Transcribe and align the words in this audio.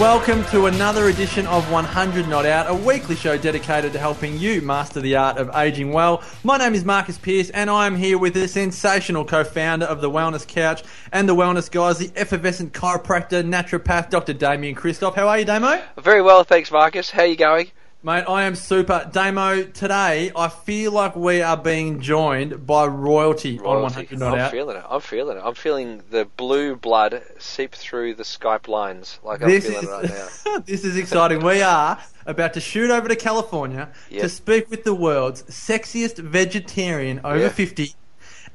Welcome 0.00 0.42
to 0.46 0.66
another 0.66 1.08
edition 1.08 1.46
of 1.46 1.70
100 1.70 2.26
Not 2.26 2.46
Out, 2.46 2.68
a 2.68 2.74
weekly 2.74 3.14
show 3.14 3.36
dedicated 3.36 3.92
to 3.92 3.98
helping 3.98 4.38
you 4.38 4.62
master 4.62 5.00
the 5.00 5.16
art 5.16 5.36
of 5.36 5.54
aging 5.54 5.92
well. 5.92 6.22
My 6.42 6.56
name 6.56 6.74
is 6.74 6.82
Marcus 6.82 7.18
Pierce, 7.18 7.50
and 7.50 7.68
I 7.68 7.86
am 7.86 7.94
here 7.94 8.16
with 8.16 8.32
the 8.32 8.48
sensational 8.48 9.24
co 9.24 9.44
founder 9.44 9.84
of 9.84 10.00
the 10.00 10.10
Wellness 10.10 10.48
Couch 10.48 10.82
and 11.12 11.28
the 11.28 11.36
Wellness 11.36 11.70
Guys, 11.70 11.98
the 11.98 12.10
effervescent 12.16 12.72
chiropractor, 12.72 13.44
naturopath, 13.44 14.08
Dr. 14.08 14.32
Damian 14.32 14.74
Kristof. 14.74 15.14
How 15.14 15.28
are 15.28 15.38
you, 15.38 15.44
Damo? 15.44 15.82
Very 15.98 16.22
well, 16.22 16.42
thanks, 16.42 16.70
Marcus. 16.70 17.10
How 17.10 17.22
are 17.22 17.26
you 17.26 17.36
going? 17.36 17.70
Mate, 18.04 18.24
I 18.28 18.42
am 18.42 18.56
super. 18.56 19.08
Damo, 19.12 19.62
today 19.62 20.32
I 20.34 20.48
feel 20.48 20.90
like 20.90 21.14
we 21.14 21.40
are 21.40 21.56
being 21.56 22.00
joined 22.00 22.66
by 22.66 22.86
royalty, 22.86 23.60
on 23.60 23.82
100 23.82 24.18
Not 24.18 24.34
I'm 24.34 24.40
Out. 24.40 24.50
feeling 24.50 24.76
it. 24.76 24.84
I'm 24.90 25.00
feeling 25.00 25.36
it. 25.36 25.40
I'm 25.44 25.54
feeling 25.54 26.02
the 26.10 26.24
blue 26.24 26.74
blood 26.74 27.22
seep 27.38 27.76
through 27.76 28.16
the 28.16 28.24
Skype 28.24 28.66
lines 28.66 29.20
like 29.22 29.38
This 29.38 29.66
I'm 29.66 29.70
feeling 29.84 29.84
is, 30.04 30.10
right 30.12 30.44
now. 30.46 30.58
this 30.66 30.84
is 30.84 30.96
exciting. 30.96 31.44
We 31.44 31.62
are 31.62 31.96
about 32.26 32.54
to 32.54 32.60
shoot 32.60 32.90
over 32.90 33.06
to 33.08 33.14
California 33.14 33.92
Yep. 34.10 34.22
to 34.22 34.28
speak 34.28 34.68
with 34.68 34.82
the 34.82 34.94
world's 34.94 35.44
sexiest 35.44 36.18
vegetarian 36.18 37.20
over 37.22 37.38
Yeah. 37.38 37.48
50. 37.50 37.94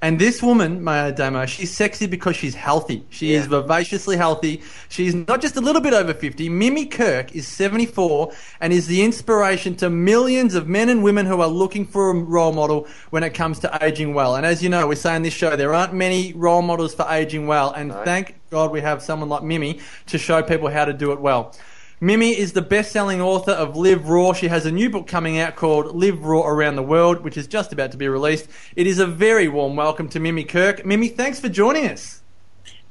And 0.01 0.19
this 0.19 0.43
woman, 0.43 0.83
Maya 0.83 1.11
Damo, 1.11 1.47
she's 1.47 1.75
sexy 1.75 2.05
because 2.05 2.35
she's 2.35 2.53
healthy. 2.53 3.03
She 3.09 3.33
is 3.33 3.47
vivaciously 3.47 4.15
healthy. 4.15 4.61
She's 4.89 5.15
not 5.15 5.41
just 5.41 5.55
a 5.55 5.61
little 5.61 5.81
bit 5.81 5.93
over 5.93 6.13
50. 6.13 6.49
Mimi 6.49 6.85
Kirk 6.85 7.35
is 7.35 7.47
74 7.47 8.31
and 8.61 8.71
is 8.71 8.85
the 8.85 9.01
inspiration 9.03 9.75
to 9.77 9.89
millions 9.89 10.53
of 10.53 10.67
men 10.67 10.89
and 10.89 11.03
women 11.03 11.25
who 11.25 11.41
are 11.41 11.47
looking 11.47 11.83
for 11.83 12.11
a 12.11 12.13
role 12.13 12.53
model 12.53 12.87
when 13.09 13.23
it 13.23 13.33
comes 13.33 13.57
to 13.59 13.77
aging 13.81 14.13
well. 14.13 14.35
And 14.35 14.45
as 14.45 14.61
you 14.61 14.69
know, 14.69 14.85
we 14.85 14.95
say 14.95 15.15
in 15.15 15.23
this 15.23 15.33
show, 15.33 15.55
there 15.55 15.73
aren't 15.73 15.95
many 15.95 16.31
role 16.33 16.61
models 16.61 16.93
for 16.93 17.07
aging 17.09 17.47
well. 17.47 17.71
And 17.71 17.89
No. 17.89 18.03
thank 18.05 18.35
God 18.51 18.71
we 18.71 18.81
have 18.81 19.01
someone 19.01 19.29
like 19.29 19.41
Mimi 19.41 19.79
to 20.07 20.19
show 20.19 20.43
people 20.43 20.69
how 20.69 20.85
to 20.85 20.93
do 20.93 21.11
it 21.11 21.19
well. 21.19 21.55
Mimi 21.99 22.37
is 22.37 22.53
the 22.53 22.61
best-selling 22.61 23.21
author 23.21 23.53
of 23.53 23.75
Live 23.75 24.07
Raw. 24.07 24.31
She 24.33 24.49
has 24.49 24.67
a 24.67 24.71
new 24.71 24.87
book 24.87 25.07
coming 25.07 25.39
out 25.39 25.55
called 25.55 25.95
Live 25.95 26.23
Raw 26.23 26.45
Around 26.45 26.75
the 26.75 26.83
World, 26.83 27.21
which 27.21 27.37
is 27.37 27.47
just 27.47 27.73
about 27.73 27.89
to 27.89 27.97
be 27.97 28.07
released. 28.07 28.47
It 28.75 28.85
is 28.85 28.99
a 28.99 29.07
very 29.07 29.47
warm 29.47 29.75
welcome 29.75 30.07
to 30.09 30.19
Mimi 30.19 30.43
Kirk. 30.43 30.85
Mimi, 30.85 31.07
thanks 31.07 31.39
for 31.39 31.49
joining 31.49 31.87
us. 31.87 32.21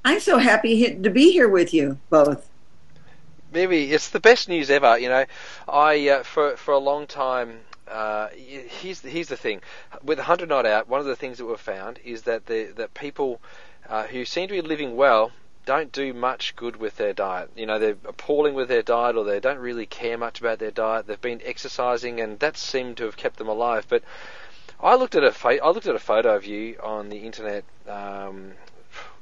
I'm 0.05 0.19
so 0.19 0.39
happy 0.39 0.93
to 0.97 1.09
be 1.09 1.31
here 1.31 1.49
with 1.49 1.73
you 1.73 2.01
both. 2.11 2.51
Maybe 3.53 3.93
it's 3.93 4.11
the 4.11 4.19
best 4.19 4.49
news 4.49 4.71
ever. 4.71 4.99
You 4.99 5.09
know, 5.09 5.25
I 5.69 6.09
uh, 6.09 6.23
for 6.25 6.57
for 6.57 6.75
a 6.75 6.79
long 6.79 7.07
time. 7.07 7.61
Uh, 7.87 8.27
here's 8.35 9.03
the, 9.03 9.09
here's 9.09 9.29
the 9.29 9.37
thing 9.37 9.61
with 10.03 10.19
100 10.19 10.49
Not 10.49 10.67
Out. 10.67 10.89
One 10.89 10.99
of 10.99 11.07
the 11.07 11.15
things 11.15 11.39
that 11.39 11.45
we've 11.45 11.61
found 11.61 12.01
is 12.05 12.23
that 12.23 12.47
the 12.47 12.73
that 12.75 12.93
people 12.95 13.41
uh, 13.89 14.09
who 14.09 14.25
seem 14.25 14.49
to 14.49 14.55
be 14.55 14.63
living 14.63 14.97
well 14.97 15.31
don't 15.67 15.93
do 15.93 16.15
much 16.15 16.57
good 16.57 16.77
with 16.77 16.97
their 16.97 17.13
diet. 17.13 17.51
You 17.57 17.67
know, 17.67 17.79
they're 17.79 17.99
appalling 18.07 18.55
with 18.55 18.69
their 18.69 18.83
diet, 18.83 19.17
or 19.17 19.25
they 19.25 19.41
don't 19.41 19.59
really 19.59 19.85
care 19.85 20.17
much 20.17 20.41
about 20.41 20.61
their 20.61 20.71
diet. 20.71 21.07
They've 21.07 21.21
been 21.21 21.43
exercising, 21.45 22.21
and 22.21 22.39
that 22.39 22.57
seemed 22.57 22.97
to 22.99 23.05
have 23.05 23.17
kept 23.17 23.37
them 23.37 23.49
alive. 23.49 23.85
But 23.89 24.03
I 24.81 24.95
looked 24.95 25.17
at 25.17 25.25
a 25.25 25.33
pho- 25.33 25.59
I 25.63 25.71
looked 25.71 25.87
at 25.87 25.95
a 25.95 25.99
photo 25.99 26.35
of 26.37 26.47
you 26.47 26.79
on 26.83 27.09
the 27.09 27.19
internet 27.19 27.65
um, 27.89 28.53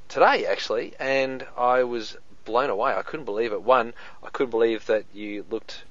today 0.07 0.45
actually, 0.45 0.93
and 0.99 1.45
I 1.57 1.83
was 1.83 2.17
blown 2.45 2.69
away. 2.69 2.93
I 2.93 3.01
couldn't 3.01 3.25
believe 3.25 3.51
it. 3.51 3.61
One, 3.61 3.93
I 4.23 4.29
couldn't 4.29 4.51
believe 4.51 4.85
that 4.85 5.05
you 5.13 5.45
looked 5.49 5.83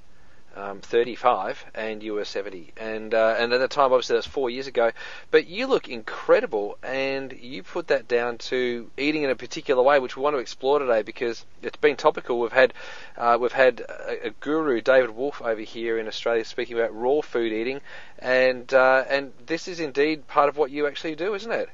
um, 0.57 0.81
35 0.81 1.65
and 1.75 2.03
you 2.03 2.15
were 2.15 2.25
70, 2.25 2.73
and 2.77 3.13
uh, 3.15 3.37
and 3.39 3.53
at 3.53 3.61
the 3.61 3.69
time, 3.69 3.93
obviously, 3.93 4.17
that's 4.17 4.27
four 4.27 4.51
years 4.51 4.67
ago. 4.67 4.93
But 5.31 5.47
you 5.47 5.67
look 5.67 5.89
incredible, 5.89 6.79
and 6.83 7.33
you 7.33 7.63
put 7.63 7.89
that 7.89 8.09
down 8.09 8.39
to 8.39 8.91
eating 8.97 9.23
in 9.23 9.31
a 9.31 9.35
particular 9.37 9.83
way, 9.83 9.99
which 9.99 10.17
we 10.17 10.23
want 10.23 10.35
to 10.35 10.41
explore 10.41 10.79
today 10.79 11.03
because 11.03 11.45
it's 11.63 11.77
been 11.77 11.97
topical. 11.97 12.41
We've 12.41 12.53
had 12.53 12.75
uh, 13.17 13.39
we've 13.41 13.53
had 13.53 13.81
a, 13.81 14.29
a 14.29 14.31
guru, 14.31 14.81
David 14.81 15.11
Wolfe, 15.11 15.43
over 15.43 15.61
here 15.61 15.99
in 15.99 16.07
Australia 16.07 16.45
speaking 16.45 16.79
about 16.79 16.95
raw 16.95 17.21
food 17.21 17.53
eating, 17.53 17.81
and 18.19 18.73
uh, 18.73 19.05
and 19.09 19.33
this 19.47 19.69
is 19.69 19.81
indeed 19.81 20.27
part 20.29 20.49
of 20.49 20.57
what 20.57 20.71
you 20.71 20.87
actually 20.87 21.15
do, 21.15 21.35
isn't 21.35 21.53
it? 21.53 21.69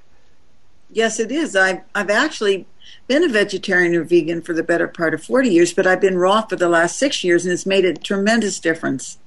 Yes, 0.93 1.21
it 1.21 1.31
is. 1.31 1.55
I've, 1.55 1.83
I've 1.95 2.11
actually 2.11 2.67
been 3.06 3.25
a 3.25 3.28
vegetarian 3.28 3.95
or 3.95 4.05
vegan 4.05 4.43
for 4.43 4.53
the 4.53 4.62
better 4.62 4.89
part 4.89 5.15
of 5.15 5.23
40 5.23 5.49
years, 5.49 5.73
but 5.73 5.87
I've 5.87 6.01
been 6.01 6.19
raw 6.19 6.43
for 6.43 6.56
the 6.56 6.69
last 6.69 6.97
six 6.97 7.23
years, 7.23 7.45
and 7.45 7.53
it's 7.53 7.67
made 7.67 7.84
a 7.84 7.95
tremendous 7.95 8.59
difference. 8.59 9.19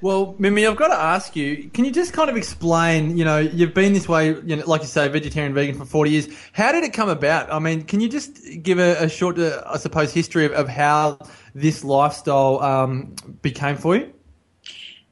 Well, 0.00 0.34
Mimi, 0.38 0.66
I've 0.66 0.76
got 0.76 0.88
to 0.88 1.00
ask 1.00 1.34
you, 1.34 1.70
can 1.72 1.86
you 1.86 1.90
just 1.90 2.12
kind 2.12 2.28
of 2.28 2.36
explain, 2.36 3.16
you 3.16 3.24
know, 3.24 3.38
you've 3.38 3.72
been 3.72 3.94
this 3.94 4.06
way, 4.06 4.34
you 4.44 4.56
know, 4.56 4.62
like 4.66 4.82
you 4.82 4.86
say, 4.86 5.08
vegetarian, 5.08 5.54
vegan 5.54 5.78
for 5.78 5.86
40 5.86 6.10
years. 6.10 6.28
How 6.52 6.72
did 6.72 6.84
it 6.84 6.92
come 6.92 7.08
about? 7.08 7.50
I 7.50 7.58
mean, 7.58 7.84
can 7.84 8.00
you 8.00 8.08
just 8.10 8.38
give 8.62 8.78
a, 8.78 9.04
a 9.04 9.08
short, 9.08 9.38
uh, 9.38 9.62
I 9.66 9.78
suppose, 9.78 10.12
history 10.12 10.44
of, 10.44 10.52
of 10.52 10.68
how 10.68 11.18
this 11.54 11.84
lifestyle 11.84 12.60
um, 12.60 13.14
became 13.40 13.76
for 13.76 13.96
you? 13.96 14.12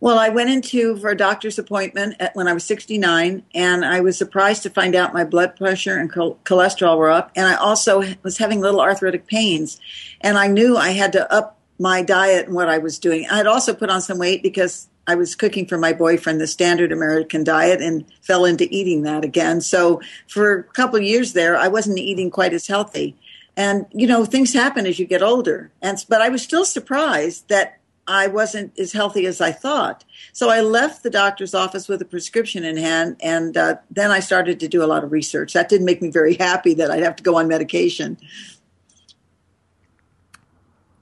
Well, 0.03 0.19
I 0.19 0.31
went 0.31 0.51
into 0.51 0.97
for 0.97 1.11
a 1.11 1.17
doctor's 1.17 1.61
appointment 1.61 2.17
at, 2.19 2.35
when 2.35 2.49
I 2.49 2.55
was 2.55 2.65
69, 2.65 3.45
and 3.55 3.85
I 3.85 4.01
was 4.01 4.19
surprised 4.19 4.65
to 4.65 4.71
find 4.71 4.97
out 4.97 5.15
my 5.15 5.23
blood 5.23 5.55
pressure 5.55 5.97
and 5.97 6.13
chol- 6.13 6.39
cholesterol 6.39 6.99
were 6.99 7.09
up, 7.09 7.31
and 7.37 7.47
I 7.47 7.55
also 7.55 8.03
was 8.25 8.37
having 8.37 8.61
little 8.61 8.81
arthritic 8.81 9.29
pains, 9.29 9.81
and 10.21 10.37
I 10.37 10.49
knew 10.49 10.77
I 10.77 10.91
had 10.91 11.13
to 11.13 11.33
up 11.33 11.57
my 11.79 12.03
diet 12.03 12.47
and 12.47 12.57
what 12.57 12.69
I 12.69 12.79
was 12.79 12.99
doing. 12.99 13.29
I 13.31 13.37
had 13.37 13.47
also 13.47 13.75
put 13.75 13.91
on 13.91 14.03
some 14.03 14.19
weight 14.19 14.43
because 14.43 14.89
I 15.07 15.15
was 15.15 15.37
cooking 15.37 15.67
for 15.67 15.79
my 15.79 15.93
boyfriend 15.93 16.41
the 16.41 16.49
standard 16.49 16.91
American 16.91 17.45
diet 17.45 17.81
and 17.81 18.05
fell 18.23 18.45
into 18.45 18.67
eating 18.75 19.03
that 19.03 19.23
again. 19.23 19.61
So 19.61 20.01
for 20.27 20.59
a 20.59 20.65
couple 20.65 20.97
of 20.97 21.05
years 21.05 21.33
there, 21.33 21.57
I 21.57 21.69
wasn't 21.69 22.01
eating 22.01 22.29
quite 22.29 22.55
as 22.55 22.67
healthy. 22.67 23.17
And 23.57 23.87
you 23.93 24.09
know, 24.09 24.25
things 24.25 24.53
happen 24.53 24.85
as 24.85 24.99
you 24.99 25.07
get 25.07 25.23
older. 25.23 25.71
And 25.81 26.05
but 26.09 26.23
I 26.23 26.29
was 26.29 26.43
still 26.43 26.65
surprised 26.65 27.49
that 27.51 27.79
I 28.13 28.27
wasn't 28.27 28.79
as 28.79 28.93
healthy 28.93 29.25
as 29.25 29.41
I 29.41 29.53
thought. 29.53 30.05
So 30.35 30.51
I 30.51 30.61
left 30.61 31.03
the 31.03 31.09
doctor's 31.09 31.55
office 31.55 31.89
with 31.89 32.03
a 32.03 32.05
prescription 32.05 32.63
in 32.63 32.77
hand, 32.77 33.17
and 33.21 33.57
uh, 33.57 33.77
then 33.91 34.11
I 34.11 34.21
started 34.21 34.61
to 34.61 34.69
do 34.69 34.85
a 34.85 34.87
lot 34.87 35.03
of 35.03 35.13
research. 35.13 35.55
That 35.55 35.71
didn't 35.71 35.87
make 35.87 36.03
me 36.03 36.11
very 36.11 36.35
happy 36.35 36.75
that 36.75 36.91
I'd 36.91 37.03
have 37.03 37.17
to 37.17 37.23
go 37.23 37.37
on 37.37 37.49
medication. 37.49 38.19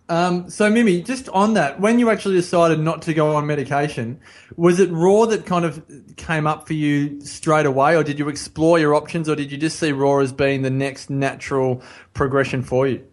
Um, 0.08 0.48
so, 0.50 0.70
Mimi, 0.70 1.02
just 1.02 1.28
on 1.30 1.54
that, 1.54 1.80
when 1.80 1.98
you 1.98 2.10
actually 2.10 2.36
decided 2.36 2.78
not 2.78 3.02
to 3.02 3.14
go 3.14 3.34
on 3.34 3.44
medication, 3.44 4.20
was 4.56 4.78
it 4.78 4.90
raw 4.92 5.26
that 5.26 5.46
kind 5.46 5.64
of 5.64 5.84
came 6.16 6.46
up 6.46 6.68
for 6.68 6.74
you 6.74 7.20
straight 7.22 7.66
away, 7.66 7.96
or 7.96 8.04
did 8.04 8.20
you 8.20 8.28
explore 8.28 8.78
your 8.78 8.94
options, 8.94 9.28
or 9.28 9.34
did 9.34 9.50
you 9.50 9.58
just 9.58 9.80
see 9.80 9.90
raw 9.90 10.18
as 10.18 10.32
being 10.32 10.62
the 10.62 10.70
next 10.70 11.10
natural 11.10 11.82
progression 12.14 12.62
for 12.62 12.86
you? 12.86 13.04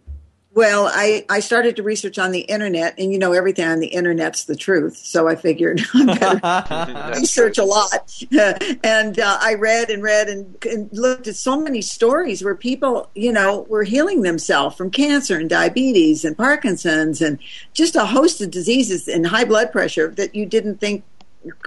Well, 0.54 0.90
I, 0.92 1.24
I 1.28 1.40
started 1.40 1.76
to 1.76 1.82
research 1.82 2.18
on 2.18 2.32
the 2.32 2.40
internet, 2.40 2.98
and 2.98 3.12
you 3.12 3.18
know, 3.18 3.32
everything 3.32 3.66
on 3.66 3.80
the 3.80 3.88
internet's 3.88 4.46
the 4.46 4.56
truth. 4.56 4.96
So 4.96 5.28
I 5.28 5.36
figured 5.36 5.82
I 5.94 7.12
research 7.16 7.58
a 7.58 7.64
lot. 7.64 8.22
and 8.82 9.20
uh, 9.20 9.38
I 9.40 9.54
read 9.54 9.90
and 9.90 10.02
read 10.02 10.28
and, 10.28 10.56
and 10.64 10.88
looked 10.92 11.28
at 11.28 11.36
so 11.36 11.60
many 11.60 11.82
stories 11.82 12.42
where 12.42 12.54
people, 12.54 13.10
you 13.14 13.30
know, 13.30 13.66
were 13.68 13.84
healing 13.84 14.22
themselves 14.22 14.74
from 14.74 14.90
cancer 14.90 15.38
and 15.38 15.50
diabetes 15.50 16.24
and 16.24 16.36
Parkinson's 16.36 17.20
and 17.20 17.38
just 17.74 17.94
a 17.94 18.06
host 18.06 18.40
of 18.40 18.50
diseases 18.50 19.06
and 19.06 19.26
high 19.26 19.44
blood 19.44 19.70
pressure 19.70 20.08
that 20.08 20.34
you 20.34 20.46
didn't 20.46 20.80
think 20.80 21.04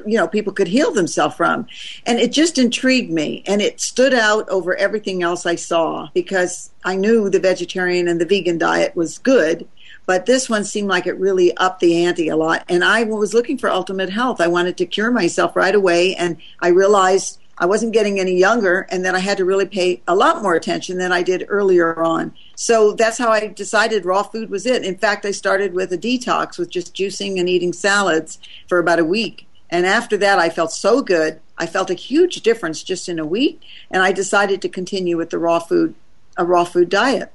you 0.06 0.18
know 0.18 0.28
people 0.28 0.54
could 0.54 0.68
heal 0.68 0.92
themselves 0.92 1.36
from 1.36 1.66
and 2.06 2.20
it 2.20 2.32
just 2.32 2.58
intrigued 2.58 3.12
me 3.12 3.44
and 3.48 3.62
it 3.62 3.80
stood 3.80 4.14
out 4.14 4.48
over 4.50 4.76
everything 4.76 5.24
else 5.24 5.46
i 5.46 5.56
saw 5.56 6.10
because 6.14 6.72
i 6.84 6.96
knew 6.96 7.30
the 7.30 7.40
vegetarian 7.40 8.08
and 8.08 8.20
the 8.20 8.26
vegan 8.26 8.58
diet 8.58 8.96
was 8.96 9.18
good 9.18 9.68
but 10.06 10.26
this 10.26 10.50
one 10.50 10.64
seemed 10.64 10.90
like 10.90 11.08
it 11.08 11.18
really 11.18 11.56
upped 11.58 11.80
the 11.80 12.06
ante 12.06 12.28
a 12.28 12.36
lot 12.36 12.64
and 12.68 12.84
i 12.84 13.04
was 13.04 13.34
looking 13.34 13.58
for 13.58 13.70
ultimate 13.70 14.10
health 14.10 14.42
i 14.42 14.48
wanted 14.48 14.78
to 14.78 14.86
cure 14.86 15.12
myself 15.12 15.56
right 15.56 15.76
away 15.76 16.16
and 16.16 16.38
i 16.62 16.68
realized 16.68 17.40
I 17.62 17.68
wasn't 17.68 17.94
getting 17.94 18.20
any 18.20 18.36
younger, 18.36 18.88
and 18.90 19.06
that 19.06 19.14
I 19.14 19.20
had 19.20 19.38
to 19.38 19.46
really 19.46 19.68
pay 19.68 20.02
a 20.08 20.16
lot 20.16 20.42
more 20.42 20.56
attention 20.56 20.98
than 20.98 21.12
I 21.12 21.22
did 21.22 21.46
earlier 21.48 22.02
on. 22.02 22.34
So 22.56 22.94
that's 22.94 23.20
how 23.20 23.30
I 23.30 23.50
decided 23.50 24.04
raw 24.04 24.24
food 24.24 24.50
was 24.50 24.66
it. 24.66 24.84
In 24.84 24.98
fact, 24.98 25.26
I 25.26 25.32
started 25.32 25.76
with 25.76 25.94
a 25.94 25.98
detox 25.98 26.58
with 26.58 26.72
just 26.72 26.96
juicing 26.96 27.40
and 27.40 27.48
eating 27.48 27.72
salads 27.72 28.40
for 28.68 28.80
about 28.80 28.98
a 28.98 29.06
week. 29.06 29.48
And 29.72 29.86
after 29.86 30.18
that, 30.18 30.38
I 30.38 30.50
felt 30.50 30.74
so 30.74 31.02
good. 31.02 31.40
I 31.58 31.66
felt 31.66 31.90
a 31.90 31.96
huge 31.96 32.42
difference 32.42 32.84
just 32.84 33.08
in 33.08 33.18
a 33.18 33.26
week, 33.26 33.62
and 33.90 34.04
I 34.04 34.12
decided 34.12 34.62
to 34.62 34.70
continue 34.70 35.18
with 35.18 35.30
the 35.30 35.40
raw 35.40 35.60
food, 35.60 35.96
a 36.38 36.44
raw 36.44 36.66
food 36.66 36.90
diet. 36.90 37.32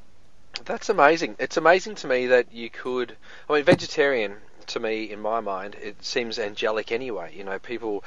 That's 0.65 0.89
amazing. 0.89 1.37
It's 1.39 1.57
amazing 1.57 1.95
to 1.97 2.07
me 2.07 2.27
that 2.27 2.53
you 2.53 2.71
could. 2.71 3.17
I 3.49 3.55
mean, 3.55 3.65
vegetarian 3.65 4.37
to 4.69 4.81
me, 4.81 5.11
in 5.11 5.21
my 5.21 5.41
mind, 5.41 5.77
it 5.81 6.05
seems 6.05 6.39
angelic 6.39 6.91
anyway. 6.91 7.33
You 7.35 7.45
know, 7.45 7.59
people 7.59 8.05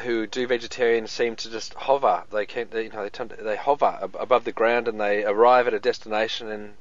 who, 0.00 0.26
do 0.26 0.46
vegetarian 0.46 1.06
seem 1.06 1.36
to 1.36 1.50
just 1.50 1.74
hover. 1.74 2.24
They 2.32 2.46
can, 2.46 2.68
they, 2.70 2.84
you 2.84 2.90
know, 2.90 3.02
they 3.02 3.10
to, 3.10 3.24
they 3.24 3.56
hover 3.56 3.98
above 4.00 4.44
the 4.44 4.52
ground 4.52 4.88
and 4.88 5.00
they 5.00 5.24
arrive 5.24 5.66
at 5.66 5.74
a 5.74 5.80
destination 5.80 6.50
and 6.50 6.74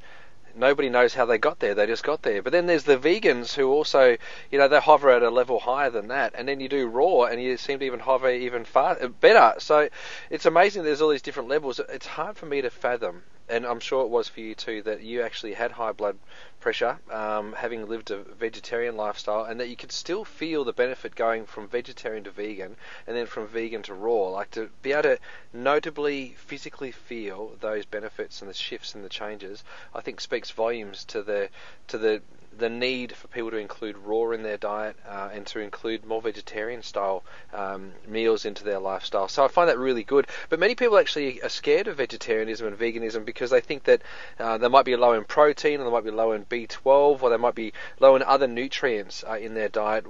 nobody 0.55 0.89
knows 0.89 1.13
how 1.13 1.25
they 1.25 1.37
got 1.37 1.59
there. 1.59 1.73
They 1.73 1.85
just 1.87 2.03
got 2.03 2.21
there. 2.21 2.41
But 2.41 2.51
then 2.51 2.65
there's 2.65 2.83
the 2.83 2.97
vegans 2.97 3.53
who 3.53 3.69
also, 3.71 4.17
you 4.51 4.57
know, 4.57 4.67
they 4.67 4.79
hover 4.79 5.09
at 5.09 5.23
a 5.23 5.29
level 5.29 5.59
higher 5.59 5.89
than 5.89 6.07
that. 6.09 6.33
And 6.35 6.47
then 6.47 6.59
you 6.59 6.69
do 6.69 6.87
raw, 6.87 7.23
and 7.23 7.41
you 7.41 7.57
seem 7.57 7.79
to 7.79 7.85
even 7.85 7.99
hover 7.99 8.29
even 8.29 8.65
far 8.65 8.95
better. 9.07 9.55
So 9.59 9.89
it's 10.29 10.45
amazing. 10.45 10.83
There's 10.83 11.01
all 11.01 11.09
these 11.09 11.21
different 11.21 11.49
levels. 11.49 11.79
It's 11.89 12.07
hard 12.07 12.37
for 12.37 12.45
me 12.45 12.61
to 12.61 12.69
fathom, 12.69 13.23
and 13.51 13.65
I'm 13.65 13.81
sure 13.81 14.03
it 14.03 14.09
was 14.09 14.29
for 14.29 14.39
you 14.39 14.55
too, 14.55 14.81
that 14.83 15.01
you 15.03 15.21
actually 15.21 15.53
had 15.53 15.71
high 15.71 15.91
blood 15.91 16.17
pressure, 16.61 16.99
um, 17.11 17.53
having 17.53 17.87
lived 17.87 18.09
a 18.09 18.23
vegetarian 18.23 18.95
lifestyle, 18.95 19.43
and 19.43 19.59
that 19.59 19.67
you 19.67 19.75
could 19.75 19.91
still 19.91 20.23
feel 20.23 20.63
the 20.63 20.71
benefit 20.71 21.15
going 21.15 21.45
from 21.45 21.67
vegetarian 21.67 22.23
to 22.23 22.31
vegan, 22.31 22.77
and 23.05 23.17
then 23.17 23.25
from 23.25 23.47
vegan 23.47 23.81
to 23.83 23.93
raw. 23.93 24.29
Like 24.29 24.51
to 24.51 24.69
be 24.81 24.93
able 24.93 25.03
to 25.03 25.19
notably, 25.51 26.35
physically 26.37 26.91
feel 26.91 27.57
those 27.59 27.85
benefits 27.85 28.41
and 28.41 28.49
the 28.49 28.53
shifts 28.53 28.95
and 28.95 29.03
the 29.03 29.09
changes, 29.09 29.63
I 29.93 29.99
think 29.99 30.21
speaks 30.21 30.51
volumes 30.51 31.03
to 31.05 31.21
the 31.21 31.49
to 31.89 31.97
the 31.97 32.21
the 32.57 32.69
need 32.69 33.13
for 33.13 33.27
people 33.27 33.51
to 33.51 33.57
include 33.57 33.97
raw 33.97 34.31
in 34.31 34.43
their 34.43 34.57
diet 34.57 34.95
uh, 35.07 35.29
and 35.33 35.45
to 35.47 35.59
include 35.59 36.05
more 36.05 36.21
vegetarian 36.21 36.83
style 36.83 37.23
um, 37.53 37.91
meals 38.07 38.45
into 38.45 38.63
their 38.63 38.79
lifestyle. 38.79 39.27
So 39.27 39.43
I 39.43 39.47
find 39.47 39.69
that 39.69 39.77
really 39.77 40.03
good. 40.03 40.27
But 40.49 40.59
many 40.59 40.75
people 40.75 40.97
actually 40.97 41.41
are 41.41 41.49
scared 41.49 41.87
of 41.87 41.97
vegetarianism 41.97 42.67
and 42.67 42.77
veganism 42.77 43.25
because 43.25 43.49
they 43.49 43.61
think 43.61 43.83
that 43.85 44.01
uh, 44.39 44.57
they 44.57 44.67
might 44.67 44.85
be 44.85 44.95
low 44.95 45.13
in 45.13 45.23
protein 45.23 45.79
or 45.79 45.85
they 45.85 45.91
might 45.91 46.03
be 46.03 46.11
low 46.11 46.33
in 46.33 46.45
B12 46.45 47.21
or 47.21 47.29
they 47.29 47.37
might 47.37 47.55
be 47.55 47.73
low 47.99 48.15
in 48.15 48.23
other 48.23 48.47
nutrients 48.47 49.23
uh, 49.27 49.33
in 49.33 49.53
their 49.53 49.69
diet. 49.69 50.05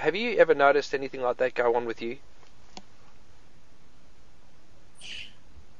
Have 0.00 0.16
you 0.16 0.38
ever 0.38 0.54
noticed 0.54 0.94
anything 0.94 1.20
like 1.20 1.36
that 1.36 1.54
go 1.54 1.74
on 1.74 1.84
with 1.84 2.00
you? 2.00 2.18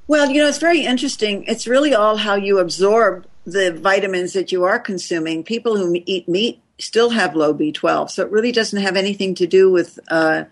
Well, 0.06 0.31
you 0.31 0.43
know, 0.43 0.49
it's 0.49 0.58
very 0.58 0.87
interesting. 0.87 1.44
It's 1.44 1.67
really 1.67 1.94
all 1.94 2.17
how 2.17 2.34
you 2.34 2.58
absorb 2.58 3.26
the 3.52 3.72
vitamins 3.72 4.32
that 4.34 4.52
you 4.52 4.64
are 4.64 4.78
consuming. 4.78 5.42
People 5.42 5.76
who 5.76 6.02
eat 6.06 6.28
meat 6.28 6.60
still 6.78 7.10
have 7.10 7.34
low 7.34 7.54
B12, 7.54 8.10
so 8.10 8.22
it 8.24 8.30
really 8.30 8.52
doesn't 8.52 8.80
have 8.80 8.96
anything 8.96 9.34
to 9.36 9.46
do 9.46 9.70
with 9.70 9.98
uh, 10.08 10.44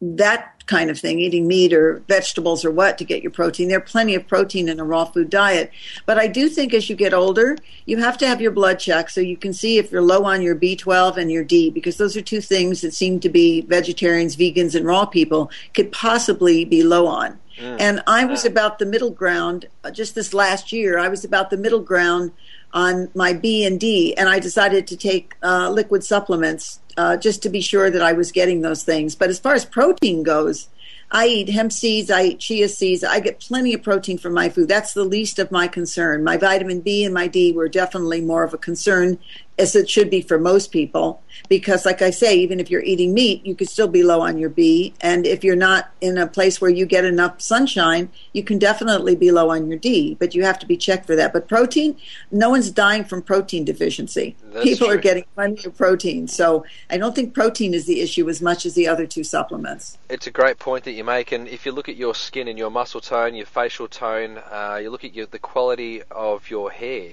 that 0.00 0.52
kind 0.66 0.90
of 0.90 0.98
thing, 0.98 1.18
eating 1.18 1.46
meat 1.46 1.72
or 1.72 2.02
vegetables 2.08 2.64
or 2.64 2.70
what 2.70 2.98
to 2.98 3.04
get 3.04 3.22
your 3.22 3.32
protein. 3.32 3.68
There 3.68 3.78
are 3.78 3.80
plenty 3.80 4.14
of 4.14 4.26
protein 4.28 4.68
in 4.68 4.78
a 4.78 4.84
raw 4.84 5.04
food 5.04 5.30
diet. 5.30 5.70
But 6.06 6.18
I 6.18 6.26
do 6.26 6.48
think 6.48 6.72
as 6.72 6.88
you 6.88 6.96
get 6.96 7.14
older, 7.14 7.56
you 7.86 7.98
have 7.98 8.18
to 8.18 8.26
have 8.26 8.40
your 8.40 8.52
blood 8.52 8.78
checked 8.78 9.12
so 9.12 9.20
you 9.20 9.36
can 9.36 9.52
see 9.52 9.78
if 9.78 9.90
you're 9.90 10.02
low 10.02 10.24
on 10.24 10.42
your 10.42 10.54
B12 10.54 11.16
and 11.16 11.30
your 11.30 11.44
D, 11.44 11.70
because 11.70 11.96
those 11.96 12.16
are 12.16 12.22
two 12.22 12.40
things 12.40 12.80
that 12.82 12.94
seem 12.94 13.18
to 13.20 13.28
be 13.28 13.62
vegetarians, 13.62 14.36
vegans, 14.36 14.74
and 14.74 14.86
raw 14.86 15.04
people 15.04 15.50
could 15.74 15.90
possibly 15.90 16.64
be 16.64 16.82
low 16.82 17.06
on. 17.06 17.38
Mm. 17.62 17.80
And 17.80 18.02
I 18.06 18.24
was 18.24 18.44
about 18.44 18.78
the 18.78 18.86
middle 18.86 19.10
ground 19.10 19.66
uh, 19.84 19.90
just 19.90 20.14
this 20.16 20.34
last 20.34 20.72
year. 20.72 20.98
I 20.98 21.08
was 21.08 21.24
about 21.24 21.50
the 21.50 21.56
middle 21.56 21.80
ground 21.80 22.32
on 22.74 23.08
my 23.14 23.32
B 23.32 23.64
and 23.64 23.78
D, 23.78 24.16
and 24.16 24.28
I 24.28 24.38
decided 24.38 24.86
to 24.88 24.96
take 24.96 25.36
uh, 25.42 25.70
liquid 25.70 26.02
supplements 26.02 26.80
uh, 26.96 27.16
just 27.16 27.42
to 27.42 27.48
be 27.48 27.60
sure 27.60 27.90
that 27.90 28.02
I 28.02 28.12
was 28.14 28.32
getting 28.32 28.62
those 28.62 28.82
things. 28.82 29.14
But 29.14 29.30
as 29.30 29.38
far 29.38 29.54
as 29.54 29.64
protein 29.64 30.22
goes, 30.22 30.68
I 31.14 31.26
eat 31.26 31.50
hemp 31.50 31.72
seeds, 31.72 32.10
I 32.10 32.22
eat 32.24 32.40
chia 32.40 32.68
seeds. 32.68 33.04
I 33.04 33.20
get 33.20 33.38
plenty 33.38 33.74
of 33.74 33.82
protein 33.82 34.16
from 34.16 34.32
my 34.32 34.48
food. 34.48 34.68
That's 34.68 34.94
the 34.94 35.04
least 35.04 35.38
of 35.38 35.52
my 35.52 35.68
concern. 35.68 36.24
My 36.24 36.38
vitamin 36.38 36.80
B 36.80 37.04
and 37.04 37.12
my 37.12 37.26
D 37.26 37.52
were 37.52 37.68
definitely 37.68 38.22
more 38.22 38.44
of 38.44 38.54
a 38.54 38.58
concern 38.58 39.18
as 39.58 39.76
it 39.76 39.88
should 39.88 40.10
be 40.10 40.22
for 40.22 40.38
most 40.38 40.72
people. 40.72 41.22
Because, 41.48 41.84
like 41.84 42.02
I 42.02 42.10
say, 42.10 42.36
even 42.36 42.60
if 42.60 42.70
you're 42.70 42.82
eating 42.82 43.14
meat, 43.14 43.44
you 43.44 43.54
could 43.54 43.68
still 43.68 43.88
be 43.88 44.02
low 44.02 44.20
on 44.20 44.38
your 44.38 44.50
B. 44.50 44.94
And 45.00 45.26
if 45.26 45.42
you're 45.42 45.56
not 45.56 45.90
in 46.00 46.18
a 46.18 46.26
place 46.26 46.60
where 46.60 46.70
you 46.70 46.86
get 46.86 47.04
enough 47.04 47.40
sunshine, 47.40 48.10
you 48.32 48.44
can 48.44 48.58
definitely 48.58 49.16
be 49.16 49.30
low 49.30 49.50
on 49.50 49.68
your 49.68 49.78
D. 49.78 50.16
But 50.18 50.34
you 50.34 50.44
have 50.44 50.58
to 50.60 50.66
be 50.66 50.76
checked 50.76 51.06
for 51.06 51.16
that. 51.16 51.32
But 51.32 51.48
protein, 51.48 51.96
no 52.30 52.50
one's 52.50 52.70
dying 52.70 53.04
from 53.04 53.22
protein 53.22 53.64
deficiency. 53.64 54.36
That's 54.44 54.64
people 54.64 54.88
true. 54.88 54.96
are 54.96 55.00
getting 55.00 55.24
plenty 55.34 55.66
of 55.66 55.76
protein. 55.76 56.28
So 56.28 56.64
I 56.90 56.98
don't 56.98 57.14
think 57.14 57.34
protein 57.34 57.74
is 57.74 57.86
the 57.86 58.00
issue 58.00 58.28
as 58.28 58.42
much 58.42 58.66
as 58.66 58.74
the 58.74 58.88
other 58.88 59.06
two 59.06 59.24
supplements. 59.24 59.98
It's 60.08 60.26
a 60.26 60.30
great 60.30 60.58
point 60.58 60.84
that 60.84 60.92
you 60.92 61.04
make, 61.04 61.32
and 61.32 61.48
if 61.48 61.64
you 61.66 61.72
look 61.72 61.88
at 61.88 61.96
your 61.96 62.14
skin 62.14 62.48
and 62.48 62.58
your 62.58 62.70
muscle 62.70 63.00
tone, 63.00 63.34
your 63.34 63.46
facial 63.46 63.88
tone, 63.88 64.38
uh, 64.50 64.78
you 64.82 64.90
look 64.90 65.04
at 65.04 65.14
your, 65.14 65.26
the 65.26 65.38
quality 65.38 66.02
of 66.10 66.50
your 66.50 66.70
hair, 66.70 67.12